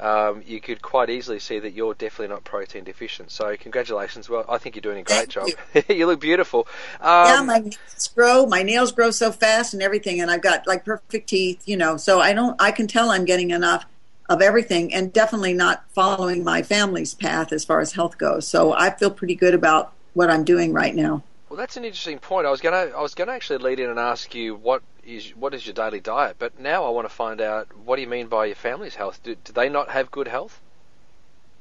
um, 0.00 0.42
you 0.46 0.60
could 0.60 0.80
quite 0.80 1.10
easily 1.10 1.38
see 1.38 1.58
that 1.58 1.72
you're 1.72 1.94
definitely 1.94 2.28
not 2.28 2.44
protein 2.44 2.84
deficient. 2.84 3.30
So 3.30 3.56
congratulations. 3.56 4.28
Well, 4.28 4.44
I 4.48 4.58
think 4.58 4.76
you're 4.76 4.82
doing 4.82 4.98
a 4.98 5.02
great 5.02 5.32
Thank 5.32 5.56
job. 5.74 5.84
You. 5.88 6.06
look 6.06 6.20
beautiful. 6.20 6.68
Um, 7.00 7.26
yeah, 7.26 7.42
my 7.42 7.58
nails 7.58 8.10
grow. 8.14 8.46
My 8.46 8.62
nails 8.62 8.92
grow 8.92 9.10
so 9.10 9.32
fast 9.32 9.74
and 9.74 9.82
everything, 9.82 10.20
and 10.20 10.30
I've 10.30 10.42
got 10.42 10.66
like 10.66 10.84
perfect 10.84 11.28
teeth. 11.28 11.66
You 11.66 11.76
know, 11.76 11.96
so 11.96 12.20
I 12.20 12.32
don't. 12.32 12.60
I 12.60 12.70
can 12.70 12.86
tell 12.86 13.10
I'm 13.10 13.24
getting 13.24 13.50
enough 13.50 13.86
of 14.28 14.42
everything, 14.42 14.94
and 14.94 15.12
definitely 15.12 15.54
not 15.54 15.84
following 15.90 16.44
my 16.44 16.62
family's 16.62 17.14
path 17.14 17.52
as 17.52 17.64
far 17.64 17.80
as 17.80 17.92
health 17.92 18.18
goes. 18.18 18.46
So 18.46 18.72
I 18.72 18.90
feel 18.90 19.10
pretty 19.10 19.34
good 19.34 19.54
about 19.54 19.92
what 20.14 20.30
I'm 20.30 20.44
doing 20.44 20.72
right 20.72 20.94
now. 20.94 21.22
Well, 21.48 21.56
that's 21.56 21.76
an 21.76 21.84
interesting 21.84 22.18
point. 22.18 22.46
I 22.46 22.50
was 22.50 22.60
gonna, 22.60 22.92
I 22.96 23.00
was 23.00 23.14
gonna 23.14 23.32
actually 23.32 23.58
lead 23.58 23.80
in 23.80 23.88
and 23.88 23.98
ask 23.98 24.34
you 24.34 24.54
what 24.54 24.82
is 25.04 25.30
what 25.30 25.54
is 25.54 25.66
your 25.66 25.74
daily 25.74 26.00
diet, 26.00 26.36
but 26.38 26.60
now 26.60 26.84
I 26.84 26.90
want 26.90 27.08
to 27.08 27.14
find 27.14 27.40
out 27.40 27.68
what 27.84 27.96
do 27.96 28.02
you 28.02 28.08
mean 28.08 28.26
by 28.26 28.46
your 28.46 28.54
family's 28.54 28.94
health? 28.94 29.20
Do, 29.22 29.34
do 29.34 29.52
they 29.52 29.68
not 29.68 29.88
have 29.90 30.10
good 30.10 30.28
health? 30.28 30.60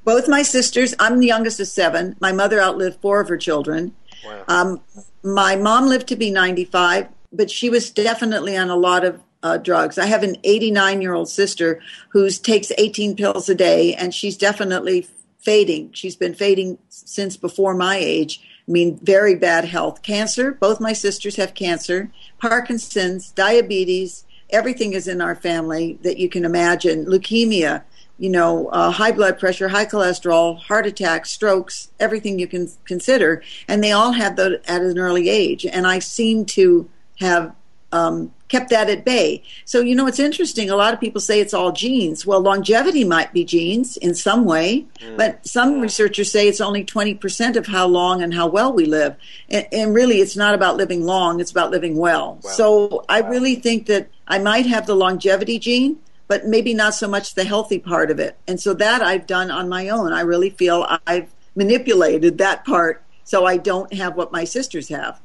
Both 0.03 0.27
my 0.27 0.41
sisters. 0.41 0.93
I'm 0.99 1.19
the 1.19 1.27
youngest 1.27 1.59
of 1.59 1.67
seven. 1.67 2.15
My 2.19 2.31
mother 2.31 2.61
outlived 2.61 3.01
four 3.01 3.19
of 3.19 3.29
her 3.29 3.37
children. 3.37 3.95
Wow. 4.25 4.43
Um, 4.47 4.81
my 5.23 5.55
mom 5.55 5.87
lived 5.87 6.07
to 6.07 6.15
be 6.15 6.31
95, 6.31 7.07
but 7.31 7.51
she 7.51 7.69
was 7.69 7.89
definitely 7.89 8.55
on 8.55 8.69
a 8.69 8.75
lot 8.75 9.03
of 9.03 9.21
uh, 9.43 9.57
drugs. 9.57 9.97
I 9.97 10.05
have 10.05 10.23
an 10.23 10.37
89 10.43 11.01
year 11.01 11.13
old 11.13 11.29
sister 11.29 11.81
who 12.09 12.29
takes 12.29 12.71
18 12.77 13.15
pills 13.15 13.49
a 13.49 13.55
day, 13.55 13.93
and 13.95 14.13
she's 14.13 14.37
definitely 14.37 15.07
fading. 15.47 15.89
She's 15.93 16.17
been 16.17 16.33
fading 16.33 16.77
since 16.89 17.37
before 17.37 17.73
my 17.73 17.95
age. 17.95 18.41
I 18.67 18.69
mean, 18.69 18.99
very 19.01 19.33
bad 19.33 19.63
health. 19.63 20.01
Cancer, 20.01 20.51
both 20.51 20.81
my 20.81 20.91
sisters 20.91 21.37
have 21.37 21.53
cancer, 21.53 22.11
Parkinson's, 22.37 23.31
diabetes, 23.31 24.25
everything 24.49 24.91
is 24.91 25.07
in 25.07 25.21
our 25.21 25.35
family 25.35 25.99
that 26.01 26.17
you 26.17 26.27
can 26.27 26.43
imagine. 26.43 27.05
Leukemia, 27.05 27.83
you 28.17 28.29
know, 28.29 28.67
uh, 28.73 28.91
high 28.91 29.13
blood 29.13 29.39
pressure, 29.39 29.69
high 29.69 29.85
cholesterol, 29.85 30.59
heart 30.59 30.85
attacks, 30.85 31.31
strokes, 31.31 31.91
everything 31.97 32.37
you 32.37 32.47
can 32.47 32.69
consider. 32.83 33.41
And 33.69 33.81
they 33.81 33.93
all 33.93 34.11
have 34.11 34.35
that 34.35 34.61
at 34.67 34.81
an 34.81 34.99
early 34.99 35.29
age. 35.29 35.65
And 35.65 35.87
I 35.87 35.99
seem 35.99 36.43
to 36.57 36.89
have 37.21 37.55
um, 37.91 38.31
kept 38.47 38.69
that 38.69 38.89
at 38.89 39.05
bay. 39.05 39.43
So, 39.65 39.81
you 39.81 39.95
know, 39.95 40.07
it's 40.07 40.19
interesting. 40.19 40.69
A 40.69 40.75
lot 40.75 40.93
of 40.93 40.99
people 40.99 41.21
say 41.21 41.39
it's 41.39 41.53
all 41.53 41.71
genes. 41.71 42.25
Well, 42.25 42.41
longevity 42.41 43.03
might 43.03 43.33
be 43.33 43.43
genes 43.43 43.97
in 43.97 44.13
some 44.15 44.45
way, 44.45 44.85
but 45.15 45.45
some 45.45 45.79
researchers 45.81 46.31
say 46.31 46.47
it's 46.47 46.61
only 46.61 46.83
20% 46.83 47.55
of 47.55 47.67
how 47.67 47.87
long 47.87 48.21
and 48.21 48.33
how 48.33 48.47
well 48.47 48.71
we 48.73 48.85
live. 48.85 49.15
And, 49.49 49.67
and 49.71 49.93
really, 49.93 50.21
it's 50.21 50.35
not 50.35 50.53
about 50.53 50.77
living 50.77 51.05
long, 51.05 51.39
it's 51.39 51.51
about 51.51 51.71
living 51.71 51.95
well. 51.97 52.39
Wow. 52.43 52.51
So, 52.51 53.05
I 53.09 53.19
really 53.21 53.55
think 53.55 53.87
that 53.87 54.09
I 54.27 54.39
might 54.39 54.65
have 54.65 54.85
the 54.85 54.95
longevity 54.95 55.59
gene. 55.59 55.99
But 56.29 56.45
maybe 56.45 56.73
not 56.73 56.93
so 56.93 57.07
much 57.07 57.35
the 57.35 57.45
healthy 57.45 57.79
part 57.79 58.11
of 58.11 58.19
it. 58.19 58.37
And 58.49 58.59
so 58.59 58.73
that 58.73 59.01
I've 59.01 59.25
done 59.25 59.49
on 59.49 59.69
my 59.69 59.87
own. 59.87 60.11
I 60.11 60.19
really 60.19 60.49
feel 60.49 60.85
I've 61.07 61.33
manipulated 61.55 62.37
that 62.39 62.65
part 62.65 63.01
so 63.23 63.45
I 63.45 63.55
don't 63.55 63.93
have 63.93 64.17
what 64.17 64.33
my 64.33 64.43
sisters 64.43 64.89
have, 64.89 65.21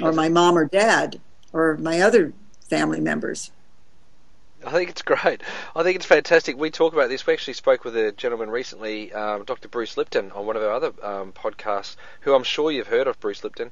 or 0.00 0.12
my 0.12 0.30
mom 0.30 0.56
or 0.56 0.64
dad 0.64 1.20
or 1.52 1.76
my 1.76 2.00
other 2.00 2.32
family 2.68 3.00
members. 3.00 3.50
I 4.66 4.72
think 4.72 4.90
it's 4.90 5.02
great. 5.02 5.40
I 5.76 5.82
think 5.84 5.96
it's 5.96 6.04
fantastic. 6.06 6.58
We 6.58 6.70
talk 6.70 6.92
about 6.92 7.08
this. 7.08 7.24
We 7.26 7.32
actually 7.32 7.54
spoke 7.54 7.84
with 7.84 7.96
a 7.96 8.10
gentleman 8.10 8.50
recently, 8.50 9.12
um, 9.12 9.44
Dr. 9.44 9.68
Bruce 9.68 9.96
Lipton, 9.96 10.32
on 10.32 10.46
one 10.46 10.56
of 10.56 10.62
our 10.62 10.72
other 10.72 10.92
um, 11.00 11.32
podcasts, 11.32 11.94
who 12.22 12.34
I'm 12.34 12.42
sure 12.42 12.72
you've 12.72 12.88
heard 12.88 13.06
of, 13.06 13.20
Bruce 13.20 13.44
Lipton. 13.44 13.70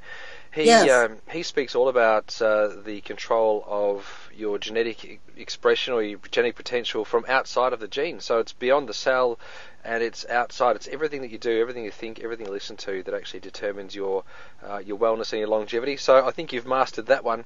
He 0.53 0.65
Yes. 0.67 0.89
um, 0.89 1.17
he 1.29 1.43
speaks 1.43 1.75
all 1.75 1.89
about 1.89 2.41
uh, 2.41 2.69
the 2.85 3.01
control 3.01 3.65
of 3.67 4.31
your 4.35 4.59
genetic 4.59 5.21
expression 5.37 5.93
or 5.93 6.03
your 6.03 6.21
genetic 6.31 6.55
potential 6.55 7.05
from 7.05 7.25
outside 7.29 7.73
of 7.73 7.81
the 7.81 7.89
gene. 7.89 8.21
So 8.21 8.39
it's 8.39 8.53
beyond 8.53 8.89
the 8.89 8.95
cell, 8.95 9.41
and 9.87 10.03
it's 10.03 10.27
outside. 10.29 10.77
It's 10.77 10.89
everything 10.89 11.23
that 11.23 11.31
you 11.31 11.39
do, 11.39 11.61
everything 11.61 11.85
you 11.85 11.91
think, 11.91 12.21
everything 12.21 12.47
you 12.47 12.53
listen 12.53 12.77
to 12.79 13.03
that 13.05 13.15
actually 13.15 13.41
determines 13.41 13.95
your 13.95 14.25
uh, 14.63 14.79
your 14.85 14.99
wellness 14.99 15.33
and 15.33 15.39
your 15.39 15.49
longevity. 15.49 15.97
So 15.97 16.27
I 16.27 16.33
think 16.33 16.53
you've 16.53 16.67
mastered 16.67 17.07
that 17.07 17.25
one. 17.25 17.45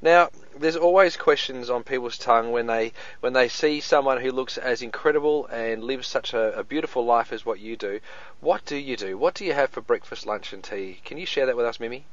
Now, 0.00 0.30
there's 0.58 0.76
always 0.76 1.16
questions 1.16 1.68
on 1.68 1.82
people's 1.82 2.16
tongue 2.16 2.52
when 2.52 2.66
they 2.66 2.92
when 3.20 3.32
they 3.32 3.48
see 3.48 3.80
someone 3.80 4.20
who 4.20 4.30
looks 4.30 4.56
as 4.56 4.82
incredible 4.82 5.46
and 5.46 5.84
lives 5.84 6.06
such 6.06 6.32
a, 6.32 6.58
a 6.58 6.64
beautiful 6.64 7.04
life 7.04 7.32
as 7.32 7.44
what 7.44 7.60
you 7.60 7.76
do. 7.76 8.00
What 8.40 8.64
do 8.64 8.76
you 8.76 8.96
do? 8.96 9.18
What 9.18 9.34
do 9.34 9.44
you 9.44 9.52
have 9.52 9.70
for 9.70 9.80
breakfast, 9.80 10.26
lunch, 10.26 10.52
and 10.52 10.62
tea? 10.62 11.00
Can 11.04 11.18
you 11.18 11.26
share 11.26 11.46
that 11.46 11.56
with 11.56 11.66
us, 11.66 11.80
Mimi? 11.80 12.04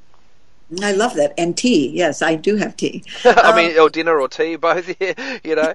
I 0.82 0.92
love 0.92 1.14
that. 1.16 1.34
And 1.38 1.56
tea. 1.56 1.90
Yes, 1.90 2.22
I 2.22 2.36
do 2.36 2.58
have 2.58 2.76
tea. 2.76 3.04
I 3.24 3.56
mean, 3.56 3.80
or 3.80 3.90
dinner 3.90 4.20
or 4.20 4.28
tea, 4.28 4.56
both. 4.58 4.90
you 5.46 5.56
know. 5.56 5.74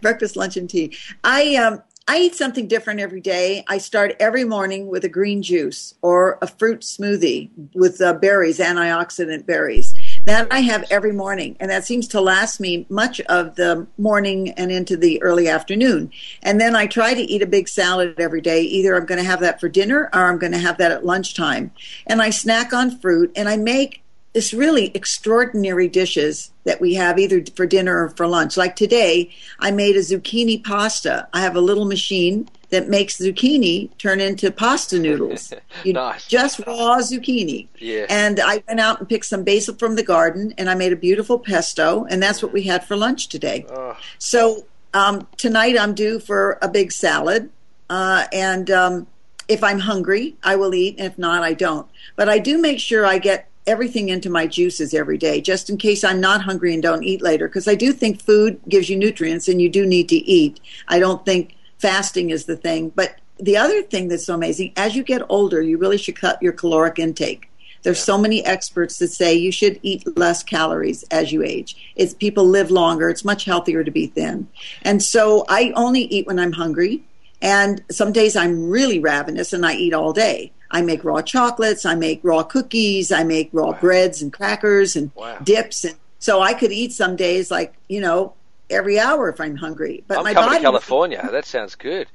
breakfast, 0.00 0.36
lunch, 0.36 0.56
and 0.56 0.70
tea. 0.70 0.96
I 1.24 1.56
um, 1.56 1.82
I 2.10 2.20
eat 2.20 2.34
something 2.34 2.66
different 2.68 3.00
every 3.00 3.20
day. 3.20 3.64
I 3.68 3.76
start 3.76 4.16
every 4.18 4.42
morning 4.42 4.86
with 4.86 5.04
a 5.04 5.10
green 5.10 5.42
juice 5.42 5.92
or 6.00 6.38
a 6.40 6.46
fruit 6.46 6.80
smoothie 6.80 7.50
with 7.74 8.00
uh, 8.00 8.14
berries, 8.14 8.58
antioxidant 8.60 9.44
berries. 9.44 9.94
That 10.24 10.50
I 10.50 10.60
have 10.60 10.86
every 10.90 11.12
morning, 11.12 11.58
and 11.60 11.70
that 11.70 11.84
seems 11.84 12.08
to 12.08 12.22
last 12.22 12.60
me 12.60 12.86
much 12.88 13.20
of 13.22 13.56
the 13.56 13.86
morning 13.98 14.52
and 14.52 14.72
into 14.72 14.96
the 14.96 15.22
early 15.22 15.48
afternoon. 15.48 16.10
And 16.42 16.58
then 16.58 16.74
I 16.74 16.86
try 16.86 17.12
to 17.12 17.20
eat 17.20 17.42
a 17.42 17.46
big 17.46 17.68
salad 17.68 18.18
every 18.18 18.40
day. 18.40 18.62
Either 18.62 18.96
I'm 18.96 19.04
going 19.04 19.20
to 19.20 19.28
have 19.28 19.40
that 19.40 19.60
for 19.60 19.68
dinner 19.68 20.08
or 20.14 20.30
I'm 20.30 20.38
going 20.38 20.52
to 20.52 20.58
have 20.58 20.78
that 20.78 20.92
at 20.92 21.04
lunchtime. 21.04 21.72
And 22.06 22.22
I 22.22 22.30
snack 22.30 22.72
on 22.72 22.98
fruit, 22.98 23.32
and 23.36 23.50
I 23.50 23.58
make 23.58 24.02
this 24.34 24.52
really 24.52 24.90
extraordinary 24.94 25.88
dishes 25.88 26.50
that 26.64 26.80
we 26.80 26.94
have 26.94 27.18
either 27.18 27.42
for 27.56 27.66
dinner 27.66 28.04
or 28.04 28.10
for 28.10 28.26
lunch. 28.26 28.56
Like 28.56 28.76
today, 28.76 29.30
I 29.58 29.70
made 29.70 29.96
a 29.96 30.00
zucchini 30.00 30.62
pasta. 30.62 31.26
I 31.32 31.40
have 31.40 31.56
a 31.56 31.60
little 31.60 31.86
machine 31.86 32.48
that 32.70 32.88
makes 32.88 33.16
zucchini 33.16 33.88
turn 33.96 34.20
into 34.20 34.50
pasta 34.50 34.98
noodles. 34.98 35.52
You 35.84 35.94
Nice. 35.94 36.26
just 36.28 36.58
raw 36.66 36.98
zucchini. 36.98 37.68
Yeah. 37.78 38.04
And 38.10 38.38
I 38.40 38.62
went 38.68 38.80
out 38.80 38.98
and 39.00 39.08
picked 39.08 39.24
some 39.26 39.42
basil 39.44 39.74
from 39.76 39.96
the 39.96 40.02
garden 40.02 40.52
and 40.58 40.68
I 40.68 40.74
made 40.74 40.92
a 40.92 40.96
beautiful 40.96 41.38
pesto 41.38 42.04
and 42.10 42.22
that's 42.22 42.42
what 42.42 42.52
we 42.52 42.62
had 42.64 42.84
for 42.86 42.96
lunch 42.96 43.28
today. 43.28 43.64
Oh, 43.70 43.96
So 44.18 44.66
um, 44.94 45.26
tonight 45.38 45.78
I'm 45.78 45.94
due 45.94 46.18
for 46.20 46.58
a 46.62 46.68
big 46.68 46.92
salad, 46.92 47.50
uh, 47.90 48.24
and 48.32 48.70
um, 48.70 49.06
if 49.46 49.62
I'm 49.64 49.78
hungry, 49.78 50.36
I 50.42 50.56
will 50.56 50.74
eat. 50.74 50.96
And 50.98 51.06
if 51.06 51.18
not, 51.18 51.42
I 51.42 51.54
don't. 51.54 51.86
But 52.16 52.28
I 52.28 52.38
do 52.38 52.58
make 52.58 52.80
sure 52.80 53.04
I 53.06 53.18
get 53.18 53.47
everything 53.68 54.08
into 54.08 54.30
my 54.30 54.46
juices 54.46 54.94
every 54.94 55.18
day, 55.18 55.40
just 55.40 55.70
in 55.70 55.76
case 55.76 56.02
I'm 56.02 56.20
not 56.20 56.42
hungry 56.42 56.72
and 56.74 56.82
don't 56.82 57.04
eat 57.04 57.22
later. 57.22 57.46
Because 57.46 57.68
I 57.68 57.74
do 57.74 57.92
think 57.92 58.20
food 58.20 58.60
gives 58.68 58.88
you 58.88 58.96
nutrients, 58.96 59.46
and 59.48 59.60
you 59.62 59.68
do 59.68 59.86
need 59.86 60.08
to 60.08 60.16
eat. 60.16 60.58
I 60.88 60.98
don't 60.98 61.24
think 61.24 61.54
fasting 61.78 62.30
is 62.30 62.46
the 62.46 62.56
thing. 62.56 62.88
But 62.90 63.20
the 63.38 63.56
other 63.56 63.82
thing 63.82 64.08
that's 64.08 64.26
so 64.26 64.34
amazing, 64.34 64.72
as 64.76 64.96
you 64.96 65.04
get 65.04 65.22
older, 65.28 65.62
you 65.62 65.78
really 65.78 65.98
should 65.98 66.16
cut 66.16 66.42
your 66.42 66.52
caloric 66.52 66.98
intake. 66.98 67.50
There's 67.82 68.02
so 68.02 68.18
many 68.18 68.44
experts 68.44 68.98
that 68.98 69.08
say 69.08 69.34
you 69.34 69.52
should 69.52 69.78
eat 69.82 70.16
less 70.16 70.42
calories 70.42 71.04
as 71.04 71.32
you 71.32 71.44
age. 71.44 71.92
It's 71.94 72.12
people 72.12 72.44
live 72.44 72.72
longer. 72.72 73.08
It's 73.08 73.24
much 73.24 73.44
healthier 73.44 73.84
to 73.84 73.90
be 73.90 74.08
thin. 74.08 74.48
And 74.82 75.02
so 75.02 75.44
I 75.48 75.72
only 75.76 76.02
eat 76.02 76.26
when 76.26 76.40
I'm 76.40 76.52
hungry. 76.52 77.04
And 77.40 77.84
some 77.88 78.10
days 78.10 78.34
I'm 78.34 78.68
really 78.68 78.98
ravenous 78.98 79.52
and 79.52 79.64
I 79.64 79.74
eat 79.74 79.94
all 79.94 80.12
day. 80.12 80.50
I 80.70 80.82
make 80.82 81.04
raw 81.04 81.22
chocolates, 81.22 81.86
I 81.86 81.94
make 81.94 82.20
raw 82.22 82.42
cookies, 82.42 83.10
I 83.10 83.24
make 83.24 83.50
raw 83.52 83.72
breads 83.72 84.22
and 84.22 84.32
crackers 84.32 84.96
and 84.96 85.10
Wow. 85.14 85.38
dips 85.42 85.84
and 85.84 85.94
so 86.18 86.40
I 86.40 86.52
could 86.52 86.72
eat 86.72 86.92
some 86.92 87.16
days 87.16 87.50
like, 87.50 87.74
you 87.88 88.00
know, 88.00 88.34
every 88.70 88.98
hour 88.98 89.28
if 89.28 89.40
I'm 89.40 89.56
hungry. 89.56 90.04
But 90.06 90.18
I'm 90.18 90.24
my 90.24 90.34
coming 90.34 90.48
body 90.50 90.58
to 90.58 90.62
California. 90.62 91.28
That 91.30 91.46
sounds 91.46 91.74
good. 91.74 92.08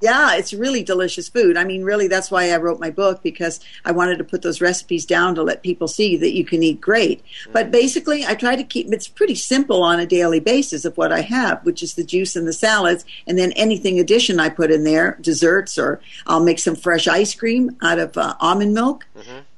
Yeah, 0.00 0.34
it's 0.36 0.54
really 0.54 0.82
delicious 0.82 1.28
food. 1.28 1.58
I 1.58 1.64
mean, 1.64 1.82
really, 1.82 2.08
that's 2.08 2.30
why 2.30 2.50
I 2.50 2.56
wrote 2.56 2.80
my 2.80 2.90
book 2.90 3.22
because 3.22 3.60
I 3.84 3.92
wanted 3.92 4.16
to 4.18 4.24
put 4.24 4.40
those 4.40 4.60
recipes 4.60 5.04
down 5.04 5.34
to 5.34 5.42
let 5.42 5.62
people 5.62 5.88
see 5.88 6.16
that 6.16 6.34
you 6.34 6.44
can 6.44 6.62
eat 6.62 6.80
great. 6.80 7.22
But 7.52 7.70
basically, 7.70 8.24
I 8.24 8.34
try 8.34 8.56
to 8.56 8.64
keep 8.64 8.90
it's 8.90 9.08
pretty 9.08 9.34
simple 9.34 9.82
on 9.82 10.00
a 10.00 10.06
daily 10.06 10.40
basis 10.40 10.86
of 10.86 10.96
what 10.96 11.12
I 11.12 11.20
have, 11.20 11.64
which 11.66 11.82
is 11.82 11.94
the 11.94 12.04
juice 12.04 12.34
and 12.34 12.48
the 12.48 12.52
salads, 12.52 13.04
and 13.26 13.38
then 13.38 13.52
anything 13.52 14.00
addition 14.00 14.40
I 14.40 14.48
put 14.48 14.70
in 14.70 14.84
there, 14.84 15.18
desserts, 15.20 15.76
or 15.76 16.00
I'll 16.26 16.42
make 16.42 16.58
some 16.58 16.76
fresh 16.76 17.06
ice 17.06 17.34
cream 17.34 17.76
out 17.82 17.98
of 17.98 18.16
uh, 18.16 18.34
almond 18.40 18.72
milk. 18.72 19.06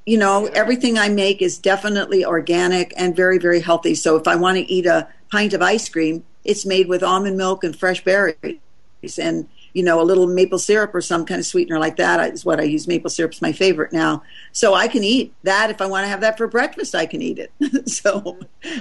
You 0.05 0.19
know, 0.19 0.47
everything 0.47 0.99
I 0.99 1.09
make 1.09 1.41
is 1.41 1.59
definitely 1.59 2.25
organic 2.25 2.93
and 2.97 3.15
very, 3.15 3.39
very 3.39 3.61
healthy. 3.61 3.95
So 3.95 4.17
if 4.17 4.27
I 4.27 4.35
want 4.35 4.57
to 4.59 4.73
eat 4.73 4.87
a 4.87 5.07
pint 5.31 5.53
of 5.53 5.63
ice 5.63 5.89
cream, 5.89 6.25
it's 6.45 6.67
made 6.67 6.89
with 6.89 7.05
almond 7.05 7.37
milk 7.37 7.63
and 7.63 7.77
fresh 7.77 8.03
berries 8.03 8.59
and 9.17 9.49
you 9.73 9.83
know 9.83 10.01
a 10.01 10.05
little 10.05 10.27
maple 10.27 10.59
syrup 10.59 10.95
or 10.95 11.01
some 11.01 11.25
kind 11.25 11.39
of 11.39 11.47
sweetener 11.47 11.79
like 11.79 11.97
that 11.97 12.33
is 12.33 12.45
what 12.45 12.61
I 12.61 12.65
use. 12.65 12.87
Maple 12.87 13.11
syrup's 13.11 13.43
my 13.43 13.53
favorite 13.53 13.93
now, 13.93 14.23
so 14.53 14.75
I 14.75 14.89
can 14.89 15.05
eat 15.05 15.35
that 15.43 15.71
if 15.71 15.81
I 15.81 15.87
want 15.87 16.05
to 16.05 16.09
have 16.09 16.21
that 16.21 16.37
for 16.37 16.47
breakfast. 16.47 16.95
I 16.95 17.07
can 17.07 17.23
eat 17.23 17.39
it. 17.39 17.89
so 17.89 18.39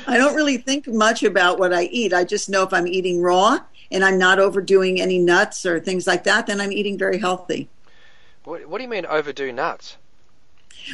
I 0.07 0.17
don't 0.17 0.35
really 0.35 0.57
think 0.57 0.87
much 0.87 1.23
about 1.23 1.59
what 1.59 1.73
I 1.73 1.83
eat. 1.83 2.13
I 2.13 2.23
just 2.23 2.49
know 2.49 2.63
if 2.63 2.73
I'm 2.73 2.87
eating 2.87 3.21
raw 3.21 3.59
and 3.91 4.03
I'm 4.03 4.17
not 4.17 4.39
overdoing 4.39 5.01
any 5.01 5.17
nuts 5.17 5.65
or 5.65 5.79
things 5.79 6.07
like 6.07 6.23
that, 6.23 6.47
then 6.47 6.61
I'm 6.61 6.71
eating 6.71 6.97
very 6.97 7.19
healthy. 7.19 7.69
What, 8.43 8.65
what 8.67 8.77
do 8.79 8.83
you 8.83 8.89
mean 8.89 9.05
overdo 9.05 9.51
nuts? 9.51 9.97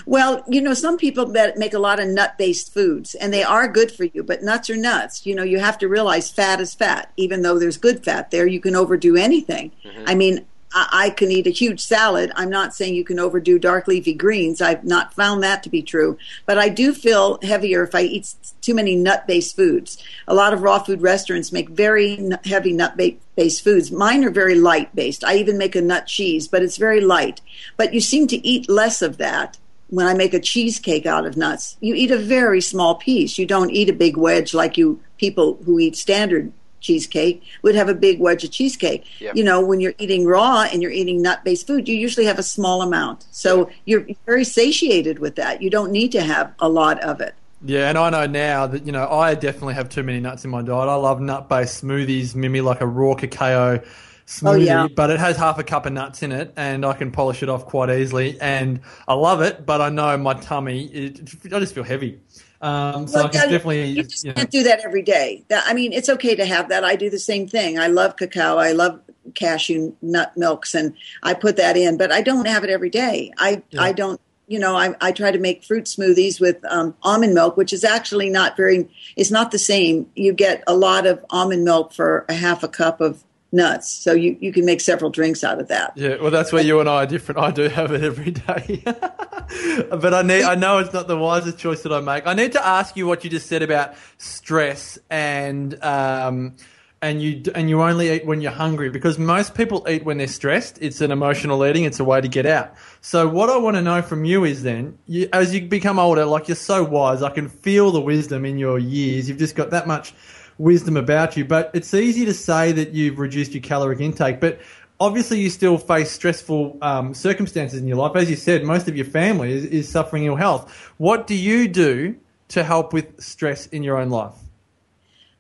Well, 0.06 0.44
you 0.48 0.62
know, 0.62 0.74
some 0.74 0.98
people 0.98 1.26
that 1.34 1.58
make 1.58 1.74
a 1.74 1.80
lot 1.80 2.00
of 2.00 2.08
nut 2.08 2.38
based 2.38 2.74
foods 2.74 3.16
and 3.16 3.34
they 3.34 3.44
are 3.44 3.68
good 3.68 3.92
for 3.92 4.06
you, 4.06 4.24
but 4.24 4.44
nuts 4.44 4.70
are 4.70 4.78
nuts. 4.78 5.26
You 5.26 5.36
know, 5.36 5.44
you 5.44 5.60
have 5.60 5.78
to 5.80 5.88
realize 5.88 6.32
fat 6.32 6.60
is 6.62 6.74
fat. 6.74 7.12
Even 7.18 7.42
though 7.42 7.60
there's 7.60 7.78
good 7.78 8.04
fat 8.04 8.32
there, 8.32 8.48
you 8.48 8.60
can 8.60 8.76
overdo 8.76 9.16
anything. 9.16 9.72
Mm-hmm. 9.84 10.04
I 10.06 10.16
mean, 10.16 10.46
I, 10.74 10.88
I 10.92 11.10
can 11.10 11.32
eat 11.32 11.48
a 11.48 11.52
huge 11.52 11.80
salad. 11.82 12.32
I'm 12.36 12.50
not 12.50 12.74
saying 12.74 12.96
you 12.96 13.04
can 13.04 13.20
overdo 13.20 13.60
dark 13.60 13.88
leafy 13.88 14.14
greens. 14.14 14.62
I've 14.62 14.84
not 14.84 15.14
found 15.14 15.44
that 15.44 15.64
to 15.64 15.70
be 15.70 15.82
true. 15.82 16.18
But 16.46 16.58
I 16.58 16.70
do 16.70 16.94
feel 16.94 17.40
heavier 17.42 17.84
if 17.84 17.96
I 17.96 18.02
eat 18.02 18.34
too 18.62 18.76
many 18.76 18.96
nut 18.96 19.28
based 19.28 19.56
foods. 19.56 19.98
A 20.28 20.36
lot 20.36 20.54
of 20.54 20.62
raw 20.62 20.80
food 20.80 21.02
restaurants 21.02 21.52
make 21.52 21.70
very 21.70 22.18
n- 22.18 22.40
heavy 22.46 22.74
nut 22.74 22.98
ba- 22.98 23.16
based 23.36 23.64
foods. 23.64 23.92
Mine 23.92 24.24
are 24.24 24.32
very 24.32 24.56
light 24.56 24.94
based. 24.96 25.24
I 25.24 25.36
even 25.36 25.58
make 25.58 25.76
a 25.76 25.82
nut 25.82 26.08
cheese, 26.08 26.48
but 26.48 26.62
it's 26.62 26.78
very 26.78 27.02
light. 27.02 27.42
But 27.78 27.94
you 27.94 28.02
seem 28.02 28.28
to 28.28 28.48
eat 28.48 28.70
less 28.70 29.02
of 29.02 29.18
that 29.18 29.58
when 29.90 30.06
I 30.06 30.14
make 30.14 30.34
a 30.34 30.40
cheesecake 30.40 31.06
out 31.06 31.26
of 31.26 31.38
nuts, 31.38 31.78
you 31.80 31.96
eat 31.96 32.12
a 32.12 32.18
very 32.18 32.62
small 32.62 32.96
piece. 32.96 33.38
You 33.38 33.46
don't 33.46 33.72
eat 33.72 33.90
a 33.90 33.94
big 33.94 34.18
wedge 34.18 34.54
like 34.54 34.78
you 34.78 35.02
people 35.18 35.60
who 35.66 35.80
eat 35.80 35.96
standard 35.96 36.52
cheesecake 36.80 37.44
would 37.64 37.76
have 37.76 37.90
a 37.90 37.94
big 37.94 38.20
wedge 38.20 38.44
of 38.44 38.52
cheesecake. 38.52 39.06
Yep. 39.20 39.36
You 39.36 39.44
know, 39.44 39.62
when 39.62 39.80
you're 39.80 39.96
eating 39.98 40.26
raw 40.26 40.68
and 40.72 40.82
you're 40.82 40.92
eating 40.92 41.22
nut 41.22 41.44
based 41.44 41.68
food, 41.68 41.88
you 41.88 41.96
usually 41.96 42.26
have 42.26 42.40
a 42.40 42.44
small 42.44 42.82
amount. 42.82 43.26
So 43.32 43.70
you're 43.86 44.06
very 44.26 44.44
satiated 44.44 45.20
with 45.20 45.36
that. 45.36 45.62
You 45.62 45.70
don't 45.70 45.92
need 45.92 46.12
to 46.14 46.22
have 46.22 46.54
a 46.60 46.70
lot 46.70 47.04
of 47.04 47.22
it. 47.22 47.34
Yeah, 47.64 47.90
and 47.90 47.98
I 47.98 48.10
know 48.12 48.28
now 48.28 48.68
that 48.68 48.86
you 48.86 48.92
know 48.92 49.10
I 49.10 49.34
definitely 49.34 49.74
have 49.74 49.90
too 49.90 50.04
many 50.04 50.20
nuts 50.20 50.46
in 50.46 50.52
my 50.52 50.62
diet. 50.62 50.90
I 50.90 50.96
love 50.96 51.20
nut-based 51.20 51.84
smoothies, 51.84 52.36
mimi 52.36 52.62
like 52.62 52.82
a 52.82 52.88
raw 52.88 53.16
cacao 53.16 53.82
smoothie, 54.28 54.50
Oh, 54.50 54.56
yeah. 54.56 54.88
but 54.88 55.10
it 55.10 55.20
has 55.20 55.38
half 55.38 55.58
a 55.58 55.64
cup 55.64 55.86
of 55.86 55.94
nuts 55.94 56.22
in 56.22 56.32
it, 56.32 56.54
and 56.58 56.86
I 56.86 56.94
can 56.94 57.12
polish 57.12 57.42
it 57.42 57.50
off 57.50 57.66
quite 57.66 57.90
easily. 57.90 58.38
And 58.40 58.82
I 59.08 59.14
love 59.14 59.42
it, 59.42 59.66
but 59.66 59.82
I 59.82 59.90
know 59.90 60.16
my 60.18 60.34
tummy, 60.36 60.86
it, 60.86 61.20
I 61.46 61.60
just 61.60 61.74
feel 61.74 61.84
heavy. 61.84 62.20
Um, 62.60 63.08
so 63.08 63.20
I 63.20 63.28
can 63.30 63.34
yeah, 63.34 63.42
definitely, 63.46 63.86
you 63.86 64.04
just 64.04 64.24
you 64.26 64.32
know, 64.32 64.36
can't 64.36 64.52
do 64.52 64.64
that 64.64 64.82
every 64.84 65.02
day. 65.04 65.46
That, 65.48 65.64
I 65.66 65.74
mean, 65.74 65.94
it's 65.94 66.10
okay 66.10 66.36
to 66.36 66.46
have 66.46 66.70
that. 66.70 66.84
I 66.84 66.96
do 66.96 67.10
the 67.10 67.20
same 67.20 67.48
thing. 67.48 67.80
I 67.80 67.88
love 67.88 68.16
cacao. 68.18 68.58
I 68.58 68.72
love 68.72 69.00
cashew 69.36 69.94
nut 70.02 70.36
milks, 70.36 70.74
and 70.74 70.94
I 71.24 71.34
put 71.34 71.56
that 71.58 71.78
in, 71.78 71.98
but 71.98 72.12
I 72.12 72.22
don't 72.22 72.48
have 72.48 72.64
it 72.64 72.70
every 72.70 72.90
day. 72.90 73.32
I 73.38 73.62
I 73.78 73.92
don't. 73.94 74.20
You 74.50 74.60
know, 74.60 74.78
I, 74.78 74.96
I 75.02 75.12
try 75.12 75.30
to 75.32 75.40
make 75.40 75.66
fruit 75.66 75.86
smoothies 75.86 76.40
with 76.40 76.64
um, 76.70 76.96
almond 77.04 77.34
milk, 77.34 77.58
which 77.58 77.74
is 77.74 77.84
actually 77.84 78.30
not 78.30 78.56
very. 78.58 78.90
It's 79.16 79.30
not 79.30 79.52
the 79.52 79.60
same. 79.60 80.10
You 80.16 80.34
get 80.34 80.64
a 80.66 80.74
lot 80.74 81.06
of 81.06 81.24
almond 81.30 81.64
milk 81.66 81.94
for 81.94 82.26
a 82.30 82.34
half 82.34 82.64
a 82.64 82.70
cup 82.70 83.02
of 83.02 83.24
nuts, 83.58 83.90
so 83.90 84.14
you 84.14 84.38
you 84.40 84.54
can 84.54 84.64
make 84.64 84.80
several 84.80 85.12
drinks 85.12 85.44
out 85.44 85.60
of 85.60 85.68
that. 85.68 85.92
Yeah, 85.98 86.16
well, 86.22 86.32
that's 86.32 86.54
where 86.54 86.64
you 86.64 86.80
and 86.80 86.88
I 86.88 87.04
are 87.04 87.06
different. 87.06 87.40
I 87.40 87.52
do 87.52 87.64
have 87.64 87.92
it 87.92 88.04
every 88.04 88.32
day, 88.32 88.82
but 89.90 90.14
I 90.14 90.22
need. 90.22 90.44
I 90.44 90.56
know 90.56 90.78
it's 90.78 90.94
not 90.94 91.10
the 91.10 91.18
wisest 91.18 91.58
choice 91.58 91.84
that 91.84 91.92
I 91.92 92.00
make. 92.00 92.26
I 92.26 92.34
need 92.34 92.54
to 92.54 92.66
ask 92.66 92.96
you 92.96 93.06
what 93.06 93.26
you 93.26 93.30
just 93.30 93.48
said 93.48 93.64
about 93.64 93.96
stress 94.18 94.98
and 95.10 95.84
um, 95.84 96.56
and 97.02 97.22
you 97.22 97.44
and 97.54 97.70
you 97.70 97.82
only 97.82 98.10
eat 98.12 98.26
when 98.26 98.42
you're 98.42 98.52
hungry 98.52 98.90
because 98.90 99.20
most 99.20 99.54
people 99.56 99.86
eat 99.90 100.04
when 100.06 100.18
they're 100.18 100.28
stressed. 100.28 100.78
It's 100.82 101.02
an 101.02 101.12
emotional 101.12 101.66
eating. 101.66 101.84
It's 101.84 102.00
a 102.00 102.04
way 102.04 102.22
to 102.22 102.28
get 102.28 102.46
out. 102.46 102.74
So 103.02 103.28
what 103.28 103.50
I 103.50 103.58
want 103.58 103.76
to 103.76 103.82
know 103.82 104.02
from 104.02 104.26
you 104.26 104.46
is 104.46 104.64
then, 104.64 104.98
you, 105.06 105.30
as 105.34 105.54
you 105.54 105.68
become 105.68 106.00
older, 106.00 106.26
like 106.26 106.48
you're 106.48 106.56
so 106.56 106.84
wise, 106.84 107.22
I 107.22 107.30
can 107.30 107.50
feel 107.50 107.92
the 107.92 108.02
wisdom 108.02 108.46
in 108.46 108.58
your 108.58 108.80
years. 108.80 109.30
You've 109.30 109.38
just 109.38 109.56
got 109.56 109.70
that 109.72 109.88
much 109.88 110.14
wisdom 110.58 110.98
about 110.98 111.38
you. 111.38 111.46
But 111.46 111.72
it's 111.74 111.94
easy 111.94 112.26
to 112.26 112.34
say 112.34 112.72
that 112.72 112.94
you've 112.94 113.20
reduced 113.20 113.54
your 113.54 113.62
caloric 113.62 114.00
intake, 114.00 114.40
but 114.40 114.60
obviously 115.00 115.40
you 115.40 115.50
still 115.50 115.78
face 115.78 116.12
stressful 116.12 116.78
um, 116.82 117.14
circumstances 117.14 117.82
in 117.82 117.88
your 117.88 117.98
life. 117.98 118.16
As 118.16 118.30
you 118.30 118.36
said, 118.36 118.64
most 118.64 118.88
of 118.88 118.96
your 118.96 119.06
family 119.06 119.52
is, 119.52 119.66
is 119.66 119.90
suffering 119.90 120.26
ill 120.26 120.36
health. 120.36 120.72
What 120.98 121.28
do 121.28 121.36
you 121.36 121.68
do 121.68 122.16
to 122.50 122.64
help 122.64 122.94
with 122.94 123.22
stress 123.22 123.68
in 123.68 123.84
your 123.84 123.98
own 123.98 124.10
life? 124.10 124.34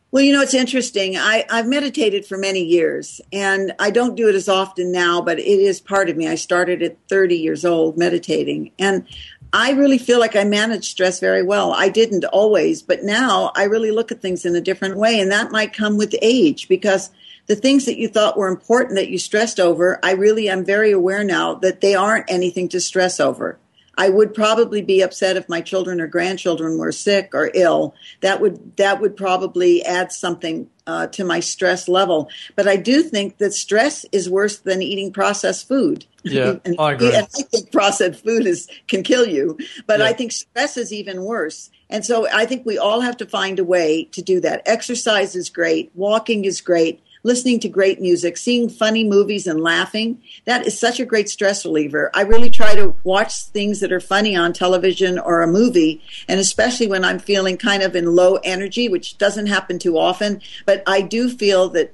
Well, 0.09 0.23
you 0.23 0.31
know, 0.31 0.41
it's 0.41 0.53
interesting. 0.53 1.17
I, 1.17 1.45
I've 1.49 1.67
meditated 1.67 2.25
for 2.25 2.37
many 2.37 2.63
years, 2.63 3.19
and 3.33 3.73
I 3.77 3.91
don't 3.91 4.15
do 4.15 4.29
it 4.29 4.35
as 4.35 4.47
often 4.47 4.89
now, 4.89 5.21
but 5.21 5.37
it 5.37 5.43
is 5.43 5.81
part 5.81 6.09
of 6.09 6.15
me. 6.15 6.29
I 6.29 6.35
started 6.35 6.81
at 6.81 6.97
30 7.09 7.35
years 7.35 7.65
old 7.65 7.97
meditating, 7.97 8.71
and 8.79 9.05
I 9.53 9.71
really 9.71 9.97
feel 9.97 10.19
like 10.19 10.35
I 10.35 10.43
manage 10.43 10.89
stress 10.89 11.19
very 11.19 11.43
well. 11.43 11.71
I 11.73 11.89
didn't 11.89 12.25
always, 12.25 12.81
but 12.81 13.03
now 13.03 13.51
I 13.55 13.63
really 13.63 13.91
look 13.91 14.11
at 14.11 14.21
things 14.21 14.45
in 14.45 14.55
a 14.55 14.61
different 14.61 14.97
way, 14.97 15.19
and 15.19 15.31
that 15.31 15.51
might 15.51 15.73
come 15.73 15.97
with 15.97 16.15
age 16.21 16.67
because 16.67 17.11
the 17.47 17.55
things 17.55 17.85
that 17.85 17.97
you 17.97 18.09
thought 18.09 18.37
were 18.37 18.49
important 18.49 18.95
that 18.95 19.09
you 19.09 19.17
stressed 19.17 19.59
over, 19.59 19.99
I 20.03 20.11
really 20.11 20.49
am 20.49 20.65
very 20.65 20.91
aware 20.91 21.23
now 21.23 21.55
that 21.55 21.81
they 21.81 21.95
aren't 21.95 22.29
anything 22.29 22.67
to 22.69 22.81
stress 22.81 23.19
over. 23.19 23.57
I 23.97 24.09
would 24.09 24.33
probably 24.33 24.81
be 24.81 25.01
upset 25.01 25.37
if 25.37 25.49
my 25.49 25.61
children 25.61 25.99
or 25.99 26.07
grandchildren 26.07 26.77
were 26.77 26.91
sick 26.91 27.31
or 27.33 27.49
ill. 27.53 27.95
That 28.21 28.39
would 28.39 28.77
that 28.77 29.01
would 29.01 29.17
probably 29.17 29.83
add 29.83 30.11
something 30.11 30.69
uh, 30.85 31.07
to 31.07 31.23
my 31.23 31.39
stress 31.39 31.87
level. 31.87 32.29
But 32.55 32.67
I 32.67 32.75
do 32.75 33.01
think 33.01 33.39
that 33.39 33.53
stress 33.53 34.05
is 34.11 34.29
worse 34.29 34.59
than 34.59 34.81
eating 34.81 35.11
processed 35.11 35.67
food. 35.67 36.05
Yeah, 36.23 36.57
and, 36.65 36.75
I 36.79 36.93
agree. 36.93 37.07
And 37.15 37.25
I 37.25 37.41
think 37.41 37.71
processed 37.71 38.23
food 38.23 38.45
is 38.45 38.67
can 38.87 39.01
kill 39.01 39.27
you, 39.27 39.57
but 39.87 39.99
Yeah. 39.99 40.05
I 40.05 40.13
think 40.13 40.31
stress 40.31 40.77
is 40.77 40.93
even 40.93 41.23
worse. 41.23 41.71
And 41.89 42.05
so 42.05 42.27
I 42.31 42.45
think 42.45 42.65
we 42.65 42.77
all 42.77 43.01
have 43.01 43.17
to 43.17 43.25
find 43.25 43.59
a 43.59 43.63
way 43.63 44.03
to 44.11 44.21
do 44.21 44.41
that. 44.41 44.61
Exercise 44.65 45.35
is 45.35 45.49
great. 45.49 45.91
Walking 45.95 46.45
is 46.45 46.61
great. 46.61 47.01
Listening 47.23 47.59
to 47.61 47.69
great 47.69 47.99
music, 47.99 48.37
seeing 48.37 48.69
funny 48.69 49.03
movies 49.03 49.47
and 49.47 49.61
laughing. 49.61 50.21
That 50.45 50.65
is 50.65 50.79
such 50.79 50.99
a 50.99 51.05
great 51.05 51.29
stress 51.29 51.65
reliever. 51.65 52.11
I 52.13 52.21
really 52.21 52.49
try 52.49 52.75
to 52.75 52.95
watch 53.03 53.43
things 53.45 53.79
that 53.79 53.91
are 53.91 53.99
funny 53.99 54.35
on 54.35 54.53
television 54.53 55.19
or 55.19 55.41
a 55.41 55.47
movie. 55.47 56.01
And 56.27 56.39
especially 56.39 56.87
when 56.87 57.03
I'm 57.03 57.19
feeling 57.19 57.57
kind 57.57 57.83
of 57.83 57.95
in 57.95 58.15
low 58.15 58.35
energy, 58.43 58.89
which 58.89 59.17
doesn't 59.17 59.47
happen 59.47 59.79
too 59.79 59.97
often, 59.97 60.41
but 60.65 60.83
I 60.87 61.01
do 61.01 61.29
feel 61.29 61.69
that 61.69 61.93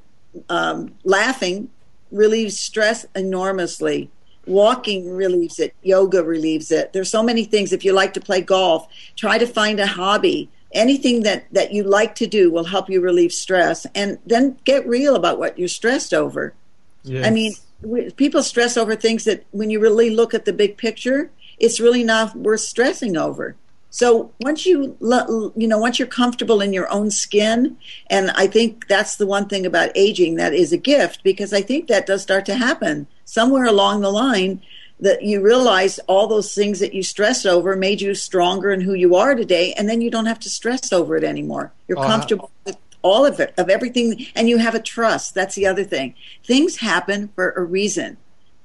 um, 0.50 0.96
laughing 1.04 1.70
relieves 2.12 2.60
stress 2.60 3.06
enormously. 3.16 4.10
Walking 4.46 5.10
relieves 5.16 5.58
it. 5.60 5.74
Yoga 5.84 6.24
relieves 6.24 6.70
it. 6.70 6.92
There's 6.92 7.10
so 7.10 7.24
many 7.24 7.46
things. 7.46 7.72
If 7.72 7.86
you 7.86 7.94
like 7.94 8.14
to 8.14 8.22
play 8.22 8.42
golf, 8.42 8.88
try 9.16 9.38
to 9.38 9.48
find 9.48 9.80
a 9.80 9.88
hobby. 9.88 10.50
Anything 10.74 11.24
that, 11.24 11.46
that 11.52 11.74
you 11.74 11.84
like 11.84 12.16
to 12.16 12.28
do 12.28 12.52
will 12.52 12.66
help 12.66 12.90
you 12.90 13.02
relieve 13.02 13.32
stress. 13.32 13.86
And 13.94 14.20
then 14.26 14.58
get 14.66 14.88
real 14.88 15.16
about 15.16 15.40
what 15.40 15.58
you're 15.58 15.68
stressed 15.68 16.14
over. 16.14 16.54
Yes. 17.04 17.26
I 17.26 17.30
mean, 17.30 17.54
we, 17.82 18.12
people 18.12 18.44
stress 18.44 18.78
over 18.78 18.96
things 18.96 19.26
that 19.26 19.46
when 19.52 19.70
you 19.70 19.80
really 19.80 20.10
look 20.10 20.34
at 20.34 20.46
the 20.46 20.54
big 20.54 20.78
picture, 20.78 21.32
it's 21.60 21.80
really 21.80 22.04
not 22.04 22.36
worth 22.36 22.62
stressing 22.62 23.18
over. 23.18 23.56
So 23.94 24.32
once 24.42 24.66
you 24.66 24.98
you 25.56 25.68
know 25.68 25.78
once 25.78 26.00
you're 26.00 26.08
comfortable 26.08 26.62
in 26.62 26.74
your 26.74 26.92
own 26.92 27.12
skin, 27.12 27.78
and 28.10 28.32
I 28.32 28.48
think 28.48 28.88
that's 28.88 29.18
the 29.18 29.28
one 29.28 29.48
thing 29.48 29.68
about 29.68 29.92
aging 29.94 30.34
that 30.38 30.52
is 30.52 30.74
a 30.74 30.78
gift 30.78 31.24
because 31.24 31.54
I 31.54 31.62
think 31.62 31.88
that 31.88 32.08
does 32.08 32.24
start 32.24 32.48
to 32.48 32.56
happen 32.56 33.06
somewhere 33.24 33.66
along 33.66 34.02
the 34.02 34.10
line 34.10 34.64
that 35.00 35.24
you 35.24 35.42
realize 35.42 36.00
all 36.08 36.28
those 36.28 36.54
things 36.54 36.80
that 36.80 36.94
you 36.94 37.04
stressed 37.04 37.46
over 37.46 37.76
made 37.76 38.02
you 38.02 38.16
stronger 38.16 38.72
in 38.72 38.82
who 38.82 38.94
you 38.94 39.16
are 39.16 39.36
today, 39.36 39.74
and 39.74 39.90
then 39.90 40.02
you 40.02 40.10
don't 40.10 40.28
have 40.28 40.40
to 40.40 40.50
stress 40.50 40.94
over 40.94 41.18
it 41.18 41.24
anymore. 41.24 41.72
You're 41.88 42.00
I- 42.00 42.08
comfortable 42.08 42.52
with 42.66 42.78
all 43.02 43.26
of 43.26 43.40
it, 43.40 43.54
of 43.58 43.70
everything, 43.70 44.26
and 44.36 44.50
you 44.50 44.58
have 44.58 44.76
a 44.76 44.80
trust. 44.80 45.36
That's 45.36 45.56
the 45.56 45.68
other 45.68 45.84
thing. 45.84 46.16
Things 46.44 46.78
happen 46.78 47.30
for 47.36 47.52
a 47.52 47.64
reason. 47.64 48.18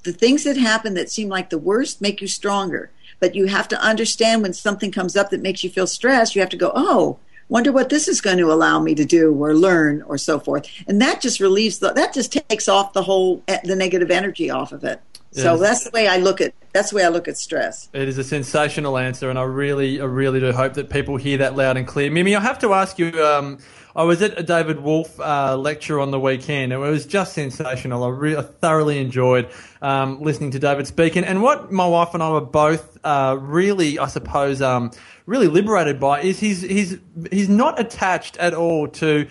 The 0.05 0.13
things 0.13 0.45
that 0.45 0.57
happen 0.57 0.95
that 0.95 1.11
seem 1.11 1.29
like 1.29 1.51
the 1.51 1.59
worst 1.59 2.01
make 2.01 2.21
you 2.21 2.29
stronger. 2.29 2.91
But 3.21 3.35
you 3.35 3.47
have 3.47 3.67
to 3.69 3.81
understand 3.83 4.43
when 4.43 4.53
something 4.53 4.93
comes 4.93 5.17
up 5.17 5.31
that 5.31 5.43
makes 5.43 5.65
you 5.65 5.71
feel 5.71 5.89
stressed, 5.89 6.37
you 6.37 6.41
have 6.41 6.51
to 6.51 6.57
go, 6.57 6.71
oh, 6.73 7.19
wonder 7.49 7.73
what 7.73 7.89
this 7.89 8.07
is 8.07 8.21
going 8.21 8.39
to 8.39 8.53
allow 8.53 8.79
me 8.79 8.95
to 8.95 9.05
do 9.05 9.35
or 9.35 9.55
learn 9.55 10.03
or 10.03 10.19
so 10.19 10.39
forth. 10.39 10.69
And 10.87 11.01
that 11.01 11.21
just 11.21 11.41
relieves 11.41 11.81
the, 11.81 11.93
that 11.93 12.15
just 12.15 12.33
takes 12.33 12.69
off 12.69 12.93
the 12.93 13.03
whole, 13.03 13.43
eh, 13.49 13.59
the 13.65 13.75
negative 13.75 14.11
energy 14.11 14.51
off 14.51 14.71
of 14.71 14.85
it. 14.85 15.01
So 15.33 15.59
that's 15.59 15.85
the 15.85 15.91
way 15.93 16.09
I 16.09 16.17
look 16.17 16.41
at, 16.41 16.55
that's 16.73 16.91
the 16.91 16.97
way 16.97 17.05
I 17.05 17.09
look 17.09 17.29
at 17.29 17.37
stress. 17.37 17.89
It 17.93 18.09
is 18.09 18.19
a 18.19 18.25
sensational 18.25 18.97
answer, 18.97 19.31
and 19.31 19.39
I 19.39 19.43
really, 19.43 20.01
I 20.01 20.05
really 20.05 20.41
do 20.41 20.53
hope 20.53 20.75
that 20.75 20.91
people 20.91 21.17
hear 21.17 21.39
that 21.39 21.57
loud 21.57 21.77
and 21.77 21.87
clear. 21.87 22.11
Mimi, 22.11 22.35
I 22.35 22.41
have 22.41 22.59
to 22.61 22.75
ask 22.75 22.99
you. 22.99 23.13
Um, 23.23 23.59
I 23.97 24.05
was 24.05 24.23
at 24.23 24.39
a 24.39 24.45
David 24.45 24.79
Wolfe 24.79 25.19
uh, 25.19 25.57
lecture 25.57 25.99
on 25.99 26.13
the 26.13 26.21
weekend, 26.21 26.73
and 26.73 26.85
it 26.85 26.89
was 26.89 27.05
just 27.05 27.33
sensational. 27.33 28.05
I, 28.05 28.09
re- 28.11 28.37
I 28.37 28.43
thoroughly 28.43 28.99
enjoyed 29.01 29.51
um, 29.83 30.23
listening 30.23 30.53
to 30.53 30.61
David 30.61 30.87
speak, 30.87 31.17
and, 31.17 31.27
and 31.27 31.43
what 31.43 31.73
my 31.73 31.87
wife 31.87 32.15
and 32.15 32.23
I 32.23 32.31
were 32.31 32.41
both 32.41 32.97
uh, 33.03 33.37
really, 33.41 33.99
I 33.99 34.07
suppose, 34.07 34.63
um, 34.63 34.93
really 35.27 35.49
liberated 35.49 35.99
by 35.99 36.21
is 36.21 36.39
he's 36.39 36.63
he's 36.63 36.99
he's 37.33 37.49
not 37.49 37.81
attached 37.81 38.37
at 38.37 38.55
all 38.55 38.87
to 38.89 39.29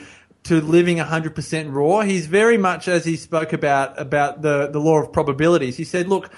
to 0.47 0.61
living 0.61 0.97
100% 0.97 1.73
raw. 1.73 2.01
He's 2.01 2.25
very 2.25 2.57
much, 2.57 2.87
as 2.87 3.03
he 3.03 3.17
spoke 3.17 3.51
about, 3.51 3.99
about 3.99 4.41
the, 4.41 4.67
the 4.67 4.79
law 4.79 4.97
of 5.01 5.11
probabilities. 5.11 5.75
He 5.75 5.83
said, 5.83 6.07
look, 6.07 6.29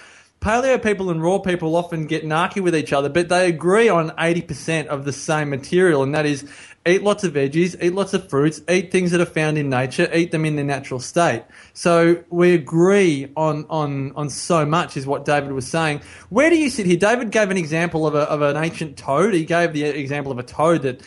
paleo 0.41 0.81
people 0.81 1.11
and 1.11 1.21
raw 1.21 1.37
people 1.37 1.75
often 1.75 2.07
get 2.07 2.25
narky 2.25 2.61
with 2.61 2.75
each 2.75 2.91
other, 2.91 3.09
but 3.09 3.29
they 3.29 3.47
agree 3.47 3.87
on 3.87 4.09
80% 4.11 4.87
of 4.87 5.05
the 5.05 5.13
same 5.13 5.49
material, 5.49 6.01
and 6.01 6.15
that 6.15 6.25
is 6.25 6.49
eat 6.85 7.03
lots 7.03 7.23
of 7.23 7.33
veggies, 7.33 7.81
eat 7.81 7.93
lots 7.93 8.13
of 8.13 8.29
fruits, 8.29 8.61
eat 8.69 8.91
things 8.91 9.11
that 9.11 9.19
are 9.19 9.25
found 9.25 9.57
in 9.57 9.69
nature, 9.69 10.09
eat 10.13 10.31
them 10.31 10.45
in 10.45 10.55
their 10.55 10.65
natural 10.65 10.99
state. 10.99 11.43
So 11.73 12.23
we 12.29 12.53
agree 12.53 13.31
on, 13.35 13.65
on, 13.69 14.13
on 14.15 14.29
so 14.29 14.65
much 14.65 14.95
is 14.95 15.05
what 15.05 15.25
David 15.25 15.51
was 15.51 15.67
saying. 15.67 16.01
Where 16.29 16.49
do 16.49 16.57
you 16.57 16.69
sit 16.69 16.85
here? 16.85 16.97
David 16.97 17.31
gave 17.31 17.51
an 17.51 17.57
example 17.57 18.07
of, 18.07 18.15
a, 18.15 18.21
of 18.21 18.41
an 18.41 18.57
ancient 18.57 18.97
toad. 18.97 19.33
He 19.33 19.45
gave 19.45 19.73
the 19.73 19.83
example 19.83 20.31
of 20.31 20.39
a 20.39 20.43
toad 20.43 20.83
that 20.83 21.01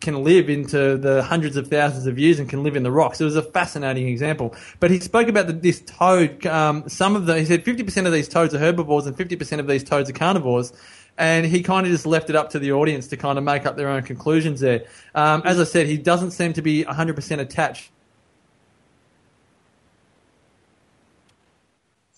can 0.00 0.22
live 0.22 0.48
into 0.48 0.96
the 0.96 1.22
hundreds 1.22 1.56
of 1.56 1.68
thousands 1.68 2.06
of 2.06 2.18
years 2.18 2.38
and 2.38 2.48
can 2.48 2.62
live 2.62 2.76
in 2.76 2.82
the 2.82 2.92
rocks. 2.92 3.20
It 3.20 3.24
was 3.24 3.36
a 3.36 3.42
fascinating 3.42 4.08
example. 4.08 4.54
But 4.80 4.90
he 4.90 5.00
spoke 5.00 5.28
about 5.28 5.48
the, 5.48 5.54
this 5.54 5.80
toad. 5.80 6.46
Um, 6.46 6.88
some 6.88 7.16
of 7.16 7.26
the, 7.26 7.38
he 7.38 7.44
said 7.46 7.64
50% 7.64 8.06
of 8.06 8.12
these 8.12 8.28
toads 8.28 8.54
are 8.54 8.58
herbivores 8.58 9.06
and 9.06 9.16
50% 9.16 9.58
of 9.58 9.66
these 9.66 9.82
toads 9.82 10.08
are 10.10 10.12
carnivores. 10.12 10.72
And 11.18 11.46
he 11.46 11.62
kind 11.62 11.86
of 11.86 11.92
just 11.92 12.04
left 12.04 12.28
it 12.28 12.36
up 12.36 12.50
to 12.50 12.58
the 12.58 12.72
audience 12.72 13.06
to 13.08 13.16
kind 13.16 13.38
of 13.38 13.44
make 13.44 13.64
up 13.64 13.76
their 13.76 13.88
own 13.88 14.02
conclusions 14.02 14.60
there. 14.60 14.84
Um, 15.14 15.42
as 15.44 15.58
I 15.58 15.64
said, 15.64 15.86
he 15.86 15.96
doesn't 15.96 16.32
seem 16.32 16.52
to 16.54 16.62
be 16.62 16.84
100% 16.84 17.38
attached. 17.38 17.90